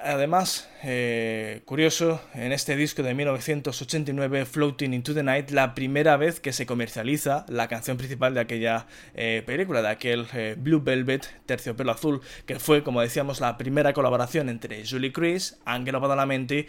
Además, 0.07 0.69
eh, 0.83 1.63
curioso, 1.65 2.21
en 2.35 2.53
este 2.53 2.77
disco 2.77 3.03
de 3.03 3.15
1989, 3.15 4.45
Floating 4.45 4.93
into 4.93 5.15
the 5.15 5.23
Night, 5.23 5.49
la 5.49 5.75
primera 5.75 6.19
vez 6.19 6.41
que 6.41 6.53
se 6.53 6.67
comercializa 6.67 7.47
la 7.49 7.69
canción 7.69 7.97
principal 7.97 8.35
de 8.35 8.41
aquella 8.41 8.87
eh, 9.15 9.43
película, 9.47 9.81
de 9.81 9.89
aquel 9.89 10.27
eh, 10.35 10.57
Blue 10.59 10.83
Velvet, 10.83 11.27
Terciopelo 11.47 11.91
Azul, 11.91 12.21
que 12.45 12.59
fue, 12.59 12.83
como 12.83 13.01
decíamos, 13.01 13.41
la 13.41 13.57
primera 13.57 13.95
colaboración 13.95 14.51
entre 14.51 14.87
Julie 14.87 15.11
Chris, 15.11 15.57
Angelo 15.65 16.01
Badalamenti 16.01 16.67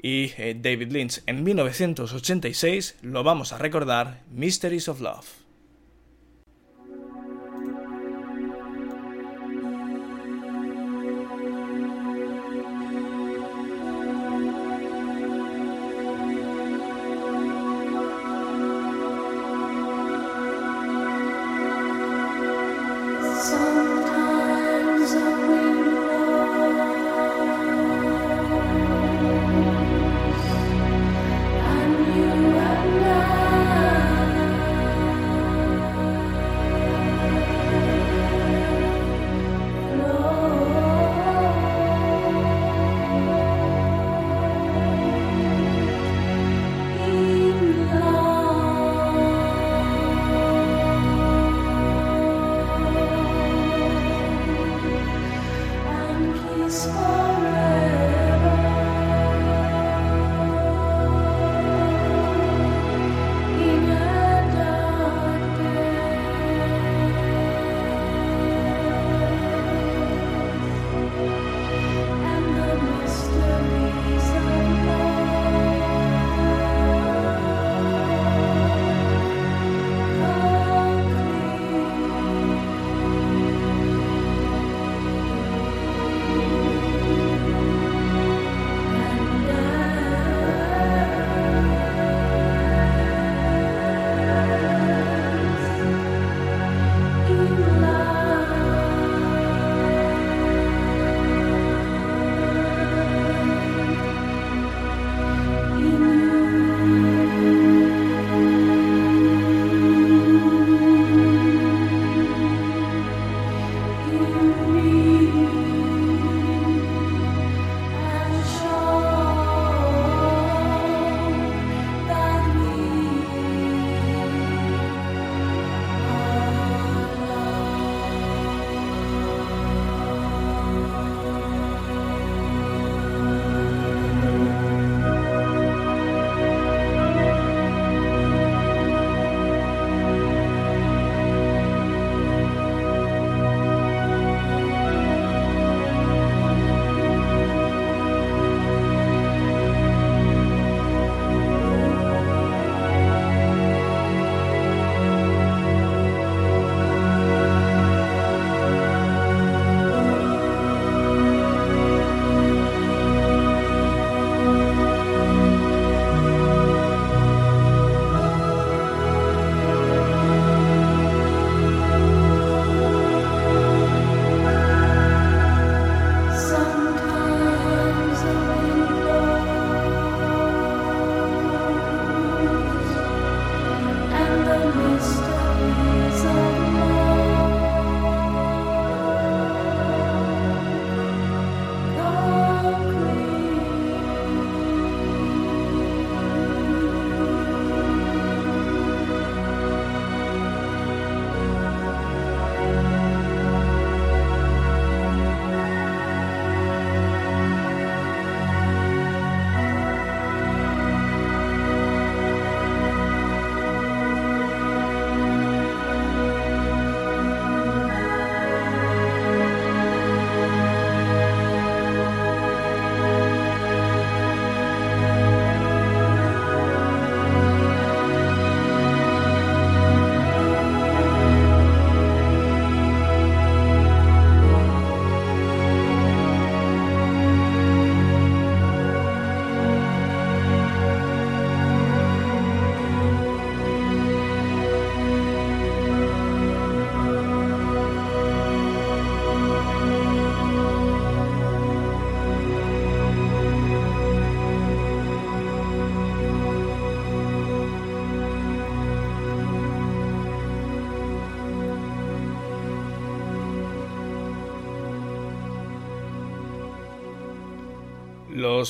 y 0.00 0.28
David 0.54 0.92
Lynch. 0.92 1.22
En 1.26 1.42
1986 1.42 2.98
lo 3.02 3.24
vamos 3.24 3.52
a 3.52 3.58
recordar, 3.58 4.20
Mysteries 4.30 4.88
of 4.88 5.00
Love. 5.00 5.45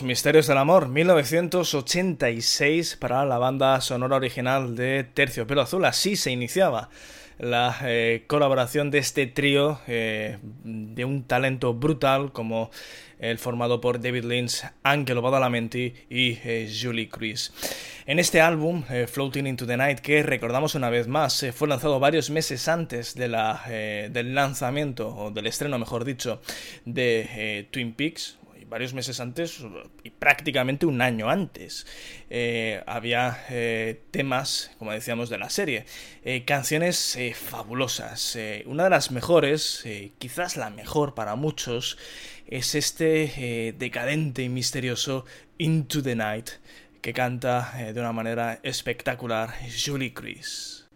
Misterios 0.03 0.47
del 0.47 0.59
Amor, 0.59 0.89
1986, 0.89 2.97
para 2.97 3.25
la 3.25 3.39
banda 3.39 3.81
sonora 3.81 4.17
original 4.17 4.75
de 4.75 5.05
Terciopelo 5.05 5.63
Azul. 5.63 5.85
Así 5.85 6.17
se 6.17 6.31
iniciaba 6.31 6.91
la 7.39 7.77
eh, 7.83 8.25
colaboración 8.27 8.91
de 8.91 8.99
este 8.99 9.27
trío 9.27 9.81
eh, 9.87 10.39
de 10.65 11.05
un 11.05 11.25
talento 11.25 11.75
brutal 11.75 12.33
como 12.33 12.71
el 13.19 13.39
formado 13.39 13.81
por 13.81 14.01
David 14.01 14.25
Lynch, 14.25 14.65
Angelo 14.83 15.23
Badalamenti 15.23 15.95
y 16.11 16.39
eh, 16.45 16.69
Julie 16.69 17.09
Cruz. 17.09 17.53
En 18.07 18.19
este 18.19 18.41
álbum, 18.41 18.85
Floating 19.09 19.47
into 19.47 19.67
the 19.67 19.77
Night, 19.77 20.01
que 20.01 20.23
recordamos 20.23 20.75
una 20.75 20.91
vez 20.91 21.09
más, 21.09 21.45
fue 21.55 21.67
lanzado 21.67 21.99
varios 21.99 22.31
meses 22.31 22.69
antes 22.69 23.15
de 23.15 23.29
la, 23.29 23.65
del 23.67 24.33
lanzamiento, 24.33 25.09
o 25.09 25.33
del 25.33 25.49
estreno 25.49 25.77
mejor 25.77 26.05
dicho, 26.05 26.41
de 26.85 27.67
Twin 27.73 27.95
Peaks, 27.95 28.39
varios 28.69 28.95
meses 28.95 29.21
antes 29.21 29.61
y 30.03 30.11
prácticamente 30.11 30.87
un 30.87 31.01
año 31.01 31.31
antes. 31.31 31.87
Eh, 32.31 32.83
había 32.87 33.45
eh, 33.51 34.03
temas, 34.11 34.73
como 34.79 34.93
decíamos, 34.93 35.29
de 35.29 35.39
la 35.39 35.51
serie. 35.51 35.87
Eh, 36.25 36.45
canciones 36.45 37.19
fabulosas. 37.35 38.39
una 38.67 38.85
de 38.85 38.91
las 38.91 39.11
mejores, 39.11 39.85
quizás 40.19 40.57
la 40.57 40.71
mejor 40.71 41.15
para 41.15 41.37
muchos, 41.37 41.99
es 42.47 42.75
este 42.75 43.75
decadente 43.77 44.43
y 44.43 44.49
misterioso 44.49 45.25
Into 45.59 46.03
the 46.03 46.15
Night 46.15 46.51
que 47.01 47.13
canta 47.13 47.73
de 47.93 48.01
una 48.01 48.13
manera 48.13 48.59
espectacular 48.63 49.55
Julie 49.85 50.13
Chris. 50.13 50.87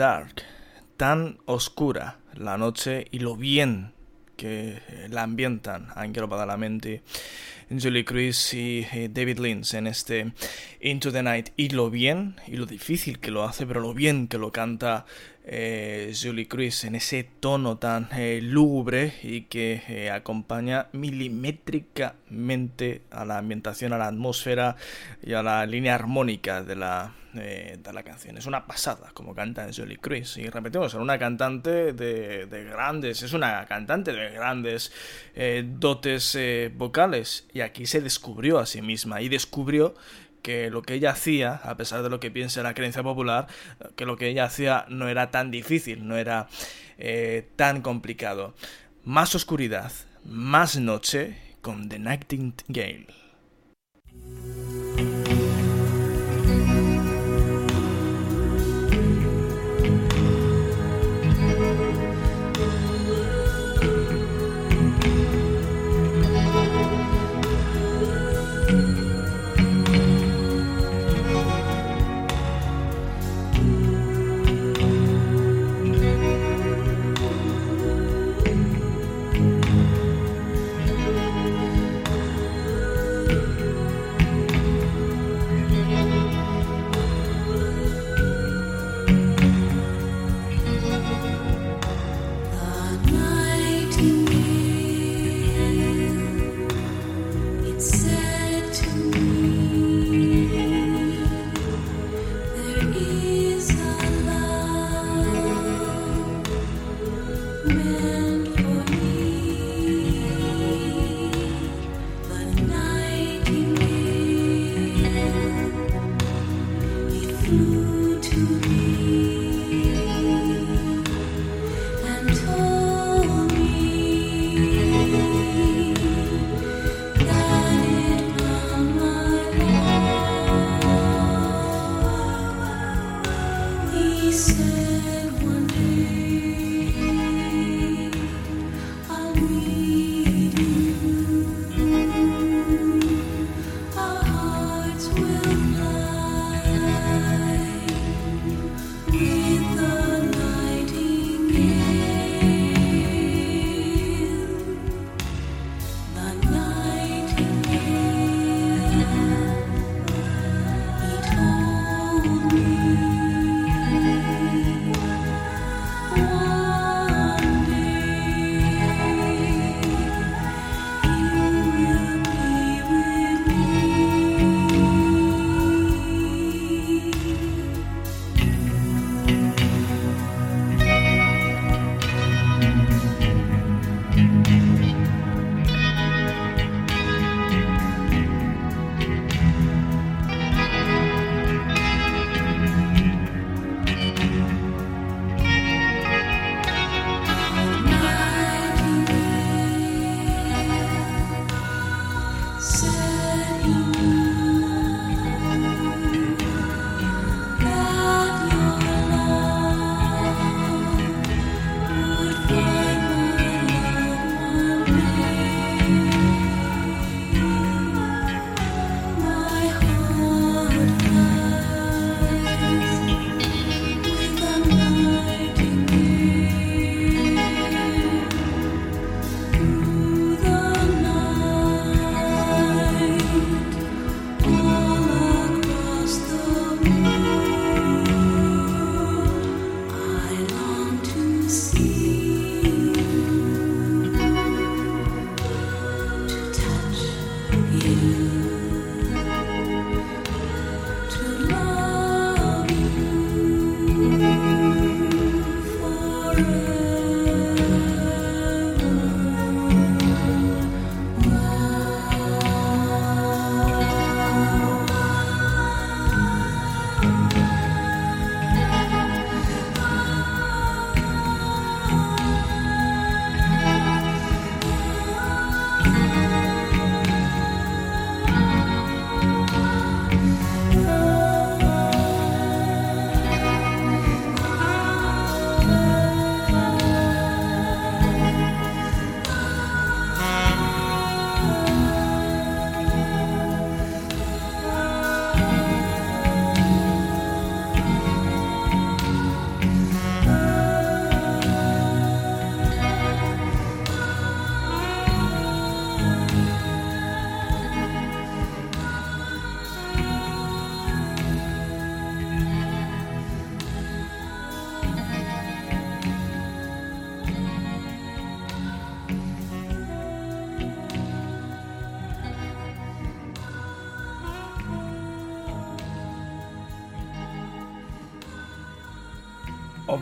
Dark, 0.00 0.44
tan 0.96 1.36
oscura 1.44 2.20
la 2.32 2.56
noche 2.56 3.06
y 3.10 3.18
lo 3.18 3.36
bien 3.36 3.92
que 4.34 4.80
la 5.10 5.24
ambientan 5.24 5.88
Angelo 5.94 6.26
Badalamenti, 6.26 7.02
Julie 7.68 8.06
Cruz 8.06 8.54
y 8.54 8.86
David 9.10 9.40
Lynch 9.40 9.74
en 9.74 9.86
este 9.86 10.32
Into 10.80 11.12
the 11.12 11.22
Night. 11.22 11.50
Y 11.58 11.68
lo 11.68 11.90
bien 11.90 12.36
y 12.46 12.56
lo 12.56 12.64
difícil 12.64 13.18
que 13.18 13.30
lo 13.30 13.44
hace, 13.44 13.66
pero 13.66 13.80
lo 13.80 13.92
bien 13.92 14.26
que 14.26 14.38
lo 14.38 14.50
canta 14.50 15.04
eh, 15.42 16.12
Julie 16.14 16.46
Cruz 16.46 16.84
en 16.84 16.94
ese 16.94 17.24
tono 17.24 17.78
tan 17.78 18.08
eh, 18.12 18.40
lúgubre 18.42 19.14
y 19.22 19.40
que 19.42 19.82
eh, 19.88 20.10
acompaña 20.10 20.88
milimétricamente 20.92 23.00
a 23.10 23.24
la 23.24 23.38
ambientación, 23.38 23.94
a 23.94 23.98
la 23.98 24.08
atmósfera 24.08 24.76
y 25.22 25.32
a 25.32 25.42
la 25.42 25.64
línea 25.64 25.94
armónica 25.94 26.62
de 26.62 26.76
la, 26.76 27.14
de 27.32 27.80
la 27.92 28.02
canción. 28.02 28.36
Es 28.36 28.44
una 28.44 28.66
pasada 28.66 29.12
como 29.14 29.34
canta 29.34 29.66
Julie 29.74 29.96
Cruz. 29.96 30.36
Y 30.36 30.50
repetimos, 30.50 30.92
es 30.92 31.00
una 31.00 31.18
cantante 31.18 31.94
de, 31.94 32.44
de, 32.44 32.64
grandes, 32.64 33.22
es 33.22 33.32
una 33.32 33.64
cantante 33.66 34.12
de 34.12 34.28
grandes 34.30 34.92
dotes 35.64 36.38
vocales. 36.74 37.48
Y 37.54 37.62
aquí 37.62 37.86
se 37.86 38.02
descubrió 38.02 38.58
a 38.58 38.66
sí 38.66 38.82
misma 38.82 39.22
y 39.22 39.30
descubrió 39.30 39.94
que 40.42 40.70
lo 40.70 40.82
que 40.82 40.94
ella 40.94 41.10
hacía, 41.10 41.54
a 41.54 41.76
pesar 41.76 42.02
de 42.02 42.10
lo 42.10 42.20
que 42.20 42.30
piensa 42.30 42.62
la 42.62 42.74
creencia 42.74 43.02
popular, 43.02 43.46
que 43.96 44.06
lo 44.06 44.16
que 44.16 44.28
ella 44.28 44.44
hacía 44.44 44.86
no 44.88 45.08
era 45.08 45.30
tan 45.30 45.50
difícil, 45.50 46.06
no 46.06 46.16
era 46.16 46.48
eh, 46.98 47.48
tan 47.56 47.82
complicado. 47.82 48.54
Más 49.04 49.34
oscuridad, 49.34 49.92
más 50.24 50.76
noche 50.76 51.36
con 51.60 51.88
The 51.88 51.98
Nightingale. 51.98 53.19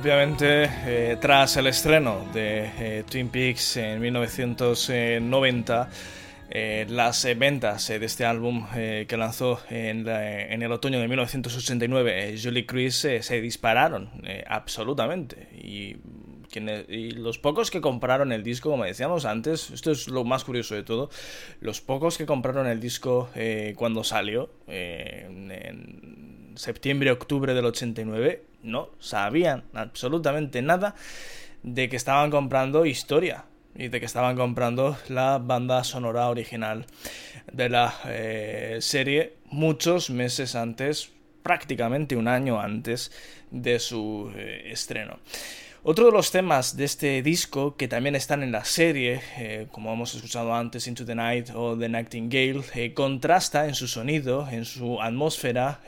Obviamente, 0.01 0.71
eh, 0.87 1.17
tras 1.21 1.57
el 1.57 1.67
estreno 1.67 2.25
de 2.33 2.71
eh, 2.79 3.05
Twin 3.11 3.31
Peaks 3.31 3.79
en 3.79 4.01
1990, 4.01 5.91
eh, 6.51 6.87
las 6.89 7.27
ventas 7.37 7.89
de 7.89 8.05
este 8.05 8.25
álbum 8.25 8.65
que 8.73 9.17
lanzó 9.17 9.61
en, 9.69 10.07
el 10.07 10.71
otoño 10.71 11.01
de 11.01 11.09
1989, 11.09 12.37
Julie 12.41 12.65
Chris, 12.65 12.95
se 12.95 13.41
dispararon 13.41 14.09
absolutamente. 14.47 15.49
Y, 15.53 15.97
y, 16.89 17.11
los 17.11 17.39
pocos 17.39 17.73
que 17.73 17.81
compraron 17.81 18.31
el 18.31 18.45
disco, 18.45 18.71
como 18.71 18.85
decíamos 18.85 19.25
antes, 19.25 19.71
esto 19.71 19.91
es 19.91 20.07
lo 20.07 20.23
más 20.23 20.45
curioso 20.45 20.77
de 20.77 20.85
todo, 20.85 21.11
los 21.61 21.81
pocos 21.81 22.17
que 22.17 22.25
compraron 22.25 22.69
el 22.69 22.79
disco 22.79 23.31
cuando 23.75 24.05
salió, 24.05 24.49
en 24.69 26.53
septiembre-octubre 26.55 27.53
del 27.53 27.65
89, 27.65 28.48
no 28.63 28.91
sabían 28.99 29.65
absolutamente 29.75 30.63
nada 30.63 30.95
de 31.63 31.89
que 31.89 31.97
estaban 31.97 32.31
comprando 32.31 32.87
historia 32.87 33.45
y 33.75 33.89
de 33.89 34.01
que 34.01 34.07
estaban 34.07 34.37
comprando 34.37 34.97
la 35.09 35.39
banda 35.39 35.85
sonora 35.85 36.29
original 36.29 36.87
de 37.53 37.69
la 37.69 37.95
eh, 38.07 38.79
serie 38.81 39.35
muchos 39.51 40.11
meses 40.11 40.55
antes, 40.55 41.11
prácticamente 41.43 42.17
un 42.17 42.29
año 42.29 42.61
antes 42.61 43.13
de 43.51 43.79
su 43.79 44.33
eh, 44.35 44.71
estreno. 44.73 45.19
Otro 45.85 46.07
de 46.07 46.13
los 46.13 46.33
temas 46.33 46.77
de 46.77 46.85
este 46.85 47.23
disco 47.23 47.77
que 47.77 47.87
también 47.87 48.17
están 48.17 48.43
en 48.43 48.51
la 48.51 48.65
serie, 48.65 49.23
eh, 49.39 49.69
como 49.71 49.93
hemos 49.93 50.15
escuchado 50.15 50.53
antes, 50.53 50.89
Into 50.89 51.07
the 51.07 51.15
Night 51.15 51.51
o 51.55 51.79
The 51.79 51.89
Nightingale, 51.89 52.93
contrasta 52.95 53.67
en 53.67 53.75
su 53.75 53.87
sonido, 53.87 54.49
en 54.51 54.65
su 54.65 55.01
atmósfera, 55.01 55.81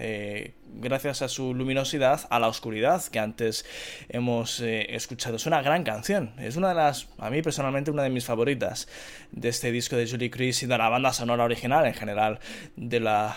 gracias 0.74 1.22
a 1.22 1.28
su 1.28 1.55
luminosidad, 1.55 2.26
a 2.30 2.38
la 2.38 2.48
oscuridad 2.48 3.02
que 3.05 3.18
antes 3.18 3.64
hemos 4.09 4.60
escuchado. 4.60 5.36
Es 5.36 5.47
una 5.47 5.62
gran 5.62 5.84
canción, 5.84 6.32
es 6.38 6.56
una 6.56 6.70
de 6.70 6.74
las, 6.74 7.09
a 7.18 7.30
mí 7.30 7.42
personalmente, 7.42 7.90
una 7.90 8.02
de 8.02 8.10
mis 8.10 8.24
favoritas 8.24 8.88
de 9.32 9.48
este 9.48 9.72
disco 9.72 9.97
de 9.97 10.09
Julie 10.09 10.30
Chris 10.30 10.62
y 10.62 10.66
de 10.66 10.78
la 10.78 10.88
banda 10.88 11.12
sonora 11.12 11.44
original 11.44 11.86
en 11.86 11.94
general 11.94 12.40
de 12.76 13.01
la 13.01 13.36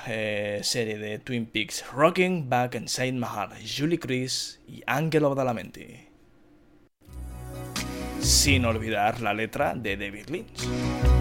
serie 0.62 0.98
de 0.98 1.20
Twin 1.20 1.46
Peaks. 1.46 1.86
Rocking 1.92 2.50
Back 2.50 2.76
Inside 2.76 3.14
My 3.14 3.28
Heart, 3.28 3.54
Julie 3.78 4.00
Chris 4.00 4.60
y 4.68 4.84
Angelo 4.86 5.30
Badalamenti 5.30 6.14
sin 8.24 8.64
olvidar 8.64 9.20
la 9.20 9.34
letra 9.34 9.76
de 9.76 9.98
David 9.98 10.30
Lynch. 10.30 11.13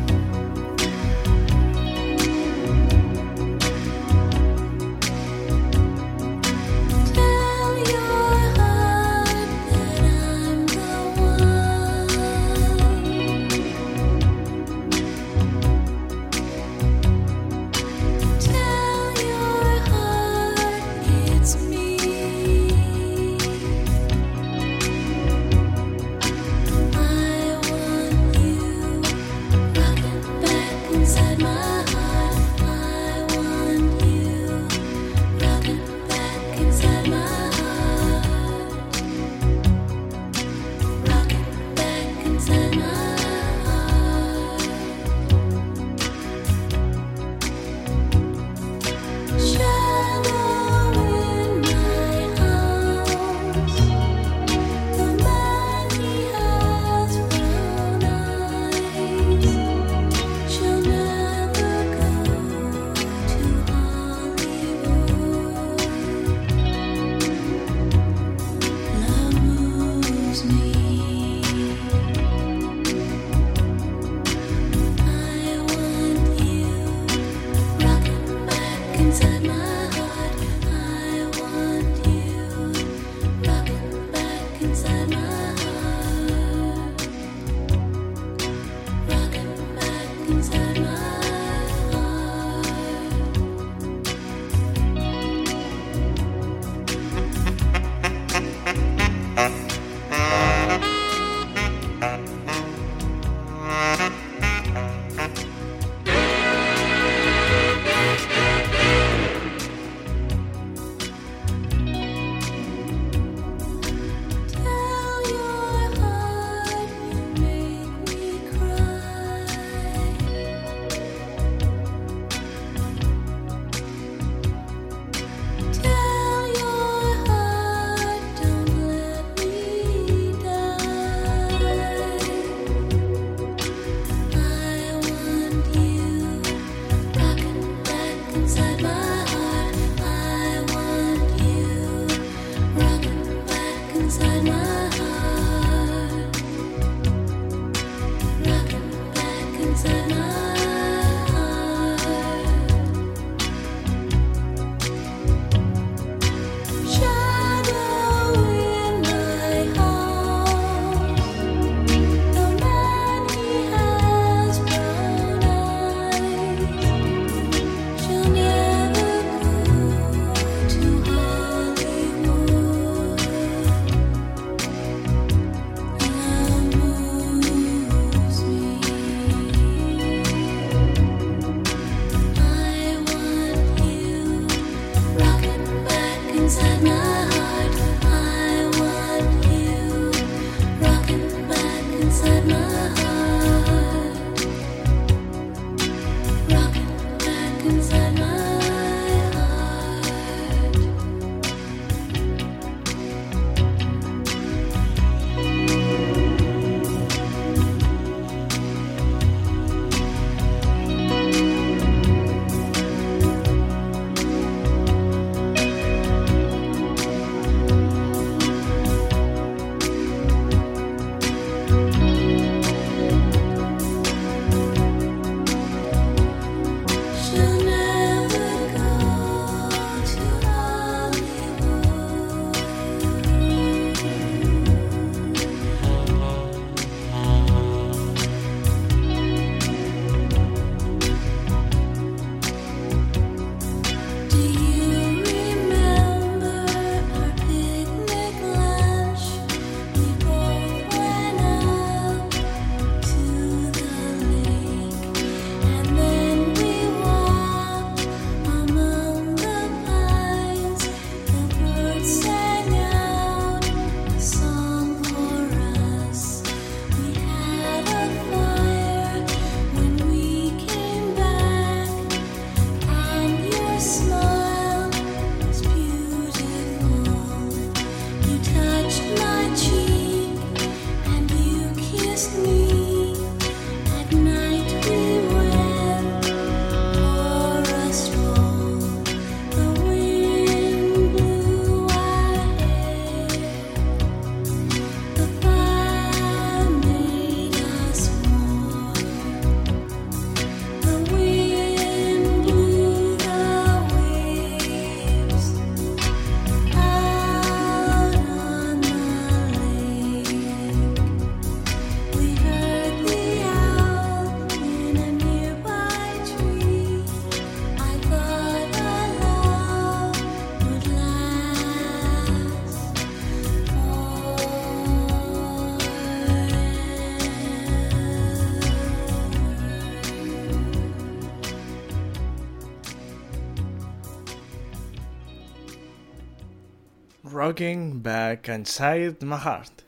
Rocking 337.52 338.02
Back 338.02 338.48
Inside 338.48 339.16
My 339.20 339.36
Heart. 339.36 339.82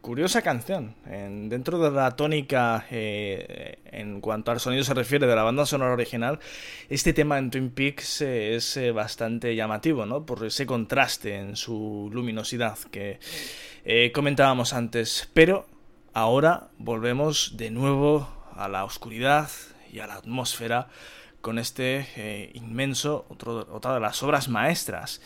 Curiosa 0.00 0.40
canción. 0.40 0.94
dentro 1.04 1.80
de 1.80 1.90
la 1.90 2.14
tónica, 2.14 2.86
eh, 2.92 3.80
en 3.86 4.20
cuanto 4.20 4.52
al 4.52 4.60
sonido 4.60 4.84
se 4.84 4.94
refiere, 4.94 5.26
de 5.26 5.34
la 5.34 5.42
banda 5.42 5.66
sonora 5.66 5.94
original, 5.94 6.38
este 6.88 7.12
tema 7.12 7.38
en 7.38 7.50
Twin 7.50 7.70
Peaks 7.70 8.20
eh, 8.20 8.54
es 8.54 8.76
eh, 8.76 8.92
bastante 8.92 9.56
llamativo, 9.56 10.06
¿no? 10.06 10.24
Por 10.24 10.46
ese 10.46 10.64
contraste 10.64 11.34
en 11.34 11.56
su 11.56 12.08
luminosidad 12.12 12.78
que 12.92 13.18
comentábamos 14.14 14.72
antes. 14.72 15.28
Pero 15.34 15.66
ahora 16.12 16.68
volvemos 16.78 17.56
de 17.56 17.72
nuevo 17.72 18.28
a 18.54 18.68
la 18.68 18.84
oscuridad 18.84 19.50
y 19.92 19.98
a 19.98 20.06
la 20.06 20.14
atmósfera 20.14 20.86
con 21.40 21.58
este 21.58 22.52
inmenso, 22.54 23.26
otra 23.28 23.94
de 23.94 24.00
las 24.00 24.22
obras 24.22 24.48
maestras 24.48 25.20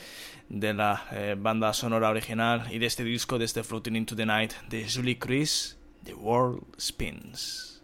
de 0.52 0.74
la 0.74 1.06
eh, 1.12 1.34
banda 1.38 1.72
sonora 1.72 2.10
original 2.10 2.68
y 2.70 2.78
de 2.78 2.86
este 2.86 3.04
disco, 3.04 3.38
de 3.38 3.46
este 3.46 3.64
Floating 3.64 3.96
into 3.96 4.14
the 4.14 4.26
Night 4.26 4.52
de 4.68 4.86
Julie 4.88 5.18
Chris, 5.18 5.78
The 6.04 6.14
World 6.14 6.62
Spins. 6.78 7.82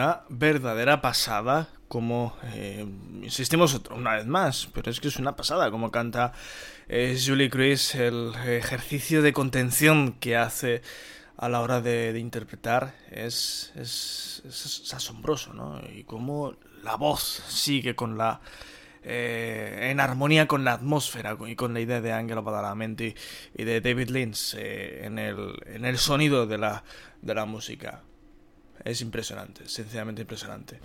Una 0.00 0.22
verdadera 0.30 1.02
pasada 1.02 1.68
como 1.86 2.34
eh, 2.54 2.86
insistimos 3.22 3.78
una 3.90 4.16
vez 4.16 4.26
más, 4.26 4.70
pero 4.72 4.90
es 4.90 4.98
que 4.98 5.08
es 5.08 5.16
una 5.16 5.36
pasada 5.36 5.70
como 5.70 5.90
canta 5.90 6.32
eh, 6.88 7.18
Julie 7.22 7.50
Chris, 7.50 7.94
el 7.96 8.32
ejercicio 8.34 9.20
de 9.20 9.34
contención 9.34 10.12
que 10.12 10.38
hace 10.38 10.80
a 11.36 11.50
la 11.50 11.60
hora 11.60 11.82
de, 11.82 12.18
interpretar 12.18 12.94
es, 13.10 13.74
es, 13.76 14.90
asombroso, 14.94 15.52
¿no? 15.52 15.82
Y 15.94 16.04
cómo 16.04 16.54
la 16.82 16.96
voz 16.96 17.42
sigue 17.48 17.94
con 17.94 18.16
la... 18.16 18.40
Eh, 19.02 19.90
en 19.90 20.00
armonía 20.00 20.46
con 20.46 20.64
la 20.64 20.74
atmósfera 20.74 21.36
y 21.46 21.56
con 21.56 21.74
la 21.74 21.80
idea 21.80 22.00
de 22.00 22.12
Angelo 22.12 22.42
Badalamenti 22.42 23.14
y 23.54 23.64
de 23.64 23.80
David 23.80 24.10
Lynch 24.10 24.54
en, 24.54 25.18
el, 25.18 25.54
en 25.66 25.84
el 25.84 25.96
sonido 25.98 26.46
de 26.46 26.58
la, 26.58 26.84
de 27.20 27.34
la 27.34 27.44
música. 27.44 28.02
Es 28.84 29.00
impresionante, 29.00 29.68
sencillamente 29.68 30.22
impresionante. 30.22 30.80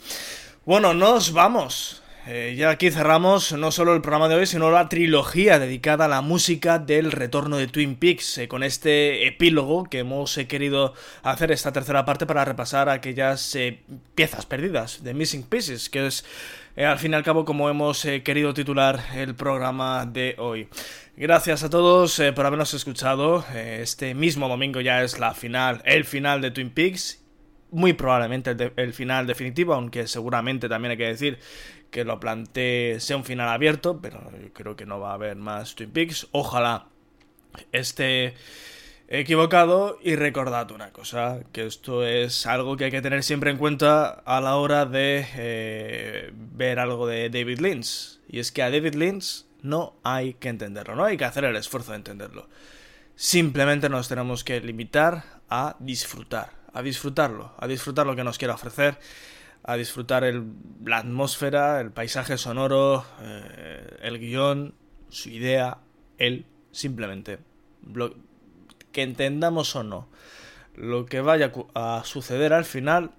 Bueno, 0.65 0.93
nos 0.93 1.31
vamos. 1.31 2.01
Eh, 2.27 2.55
ya 2.57 2.71
aquí 2.71 2.89
cerramos 2.89 3.51
no 3.51 3.71
solo 3.71 3.93
el 3.93 4.01
programa 4.01 4.27
de 4.27 4.33
hoy, 4.33 4.47
sino 4.47 4.71
la 4.71 4.89
trilogía 4.89 5.59
dedicada 5.59 6.05
a 6.05 6.07
la 6.07 6.21
música 6.21 6.79
del 6.79 7.11
retorno 7.11 7.57
de 7.57 7.67
Twin 7.67 7.97
Peaks, 7.97 8.39
eh, 8.39 8.47
con 8.47 8.63
este 8.63 9.27
epílogo 9.27 9.83
que 9.83 9.99
hemos 9.99 10.35
eh, 10.39 10.47
querido 10.47 10.95
hacer 11.21 11.51
esta 11.51 11.71
tercera 11.71 12.03
parte 12.03 12.25
para 12.25 12.43
repasar 12.43 12.89
aquellas 12.89 13.55
piezas 14.15 14.47
perdidas 14.47 15.03
de 15.03 15.13
Missing 15.13 15.43
Pieces, 15.43 15.87
que 15.87 16.07
es 16.07 16.25
al 16.75 16.97
fin 16.97 17.11
y 17.11 17.15
al 17.15 17.23
cabo 17.23 17.45
como 17.45 17.69
hemos 17.69 18.01
querido 18.23 18.55
titular 18.55 19.05
el 19.13 19.35
programa 19.35 20.07
de 20.07 20.35
hoy. 20.39 20.67
Gracias 21.15 21.63
a 21.63 21.69
todos 21.69 22.19
por 22.35 22.45
habernos 22.47 22.73
escuchado. 22.73 23.45
este 23.53 24.15
mismo 24.15 24.49
domingo 24.49 24.81
ya 24.81 25.03
es 25.03 25.19
la 25.19 25.35
final, 25.35 25.83
el 25.85 26.05
final 26.05 26.41
de 26.41 26.49
Twin 26.49 26.71
Peaks 26.71 27.24
muy 27.75 27.91
probablemente 27.93 28.55
el, 28.77 28.93
final 28.93 29.27
definitivo, 29.27 29.73
aunque 29.73 30.07
seguramente 30.07 30.69
también 30.69 30.91
hay 30.91 30.97
que 30.97 31.07
decir 31.07 31.39
que 31.91 32.05
lo 32.05 32.19
planteé 32.21 32.99
sea 33.01 33.17
un 33.17 33.25
final 33.25 33.49
abierto, 33.49 33.99
pero 34.01 34.31
creo 34.53 34.75
que 34.77 34.85
no 34.85 34.99
va 34.99 35.11
a 35.11 35.15
haber 35.15 35.35
más 35.35 35.75
Twin 35.75 35.91
Peaks. 35.91 36.27
Ojalá 36.31 36.87
esté 37.73 38.33
equivocado 39.09 39.99
y 40.01 40.15
recordad 40.15 40.71
una 40.71 40.91
cosa, 40.91 41.41
que 41.51 41.65
esto 41.65 42.05
es 42.05 42.45
algo 42.45 42.77
que 42.77 42.85
hay 42.85 42.91
que 42.91 43.01
tener 43.01 43.23
siempre 43.23 43.51
en 43.51 43.57
cuenta 43.57 44.07
a 44.07 44.39
la 44.39 44.55
hora 44.55 44.85
de 44.85 45.27
eh, 45.35 46.31
ver 46.33 46.79
algo 46.79 47.07
de 47.07 47.29
David 47.29 47.59
Lynch. 47.59 48.19
Y 48.29 48.39
es 48.39 48.53
que 48.53 48.63
a 48.63 48.71
David 48.71 48.95
Lynch 48.95 49.45
no 49.61 49.97
hay 50.03 50.35
que 50.35 50.47
entenderlo, 50.47 50.95
no 50.95 51.03
hay 51.03 51.17
que 51.17 51.25
hacer 51.25 51.43
el 51.43 51.57
esfuerzo 51.57 51.91
de 51.91 51.97
entenderlo. 51.97 52.47
Simplemente 53.15 53.89
nos 53.89 54.07
tenemos 54.07 54.45
que 54.45 54.61
limitar 54.61 55.41
a 55.49 55.75
disfrutar 55.79 56.54
a 56.75 56.81
disfrutarlo, 56.81 57.53
a 57.57 57.67
disfrutar 57.67 58.05
lo 58.05 58.15
que 58.15 58.23
nos 58.25 58.37
quiera 58.37 58.53
ofrecer, 58.53 58.99
a 59.63 59.77
disfrutar 59.77 60.23
la 60.83 60.97
atmósfera, 60.97 61.79
el 61.79 61.91
paisaje 61.91 62.37
sonoro, 62.37 63.05
eh, 63.21 63.97
el 64.01 64.19
guion, 64.19 64.75
su 65.09 65.29
idea, 65.29 65.79
él, 66.17 66.45
simplemente. 66.71 67.39
que 68.91 69.01
entendamos 69.01 69.75
o 69.75 69.83
no 69.83 70.09
lo 70.75 71.05
que 71.05 71.21
vaya 71.21 71.53
a 71.73 72.01
suceder 72.03 72.51
al 72.51 72.65
final, 72.65 73.11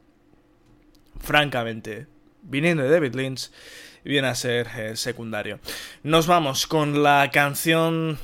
francamente, 1.18 2.06
viniendo 2.42 2.82
de 2.82 2.90
David 2.90 3.14
Lynch, 3.14 3.50
viene 4.04 4.28
a 4.28 4.34
ser 4.34 4.68
eh, 4.76 4.96
secundario. 4.96 5.60
Nos 6.02 6.26
vamos 6.26 6.66
con 6.66 7.02
la 7.02 7.30
canción 7.32 8.18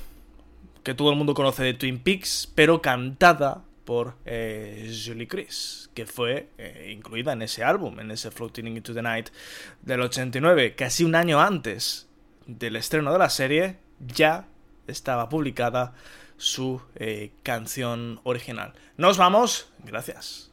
que 0.82 0.92
todo 0.92 1.10
el 1.10 1.16
mundo 1.16 1.32
conoce 1.32 1.62
de 1.62 1.72
Twin 1.72 1.98
Peaks, 1.98 2.52
pero 2.54 2.82
cantada 2.82 3.64
por 3.84 4.16
eh, 4.24 4.92
Julie 5.04 5.28
Chris, 5.28 5.90
que 5.94 6.06
fue 6.06 6.48
eh, 6.58 6.90
incluida 6.94 7.32
en 7.32 7.42
ese 7.42 7.64
álbum, 7.64 8.00
en 8.00 8.10
ese 8.10 8.30
Floating 8.30 8.66
into 8.66 8.94
the 8.94 9.02
Night 9.02 9.30
del 9.82 10.00
89, 10.00 10.74
casi 10.74 11.04
un 11.04 11.14
año 11.14 11.40
antes 11.40 12.08
del 12.46 12.76
estreno 12.76 13.12
de 13.12 13.18
la 13.18 13.30
serie, 13.30 13.78
ya 14.00 14.46
estaba 14.86 15.28
publicada 15.28 15.94
su 16.36 16.80
eh, 16.96 17.32
canción 17.42 18.20
original. 18.24 18.74
Nos 18.96 19.16
vamos, 19.16 19.72
gracias. 19.84 20.50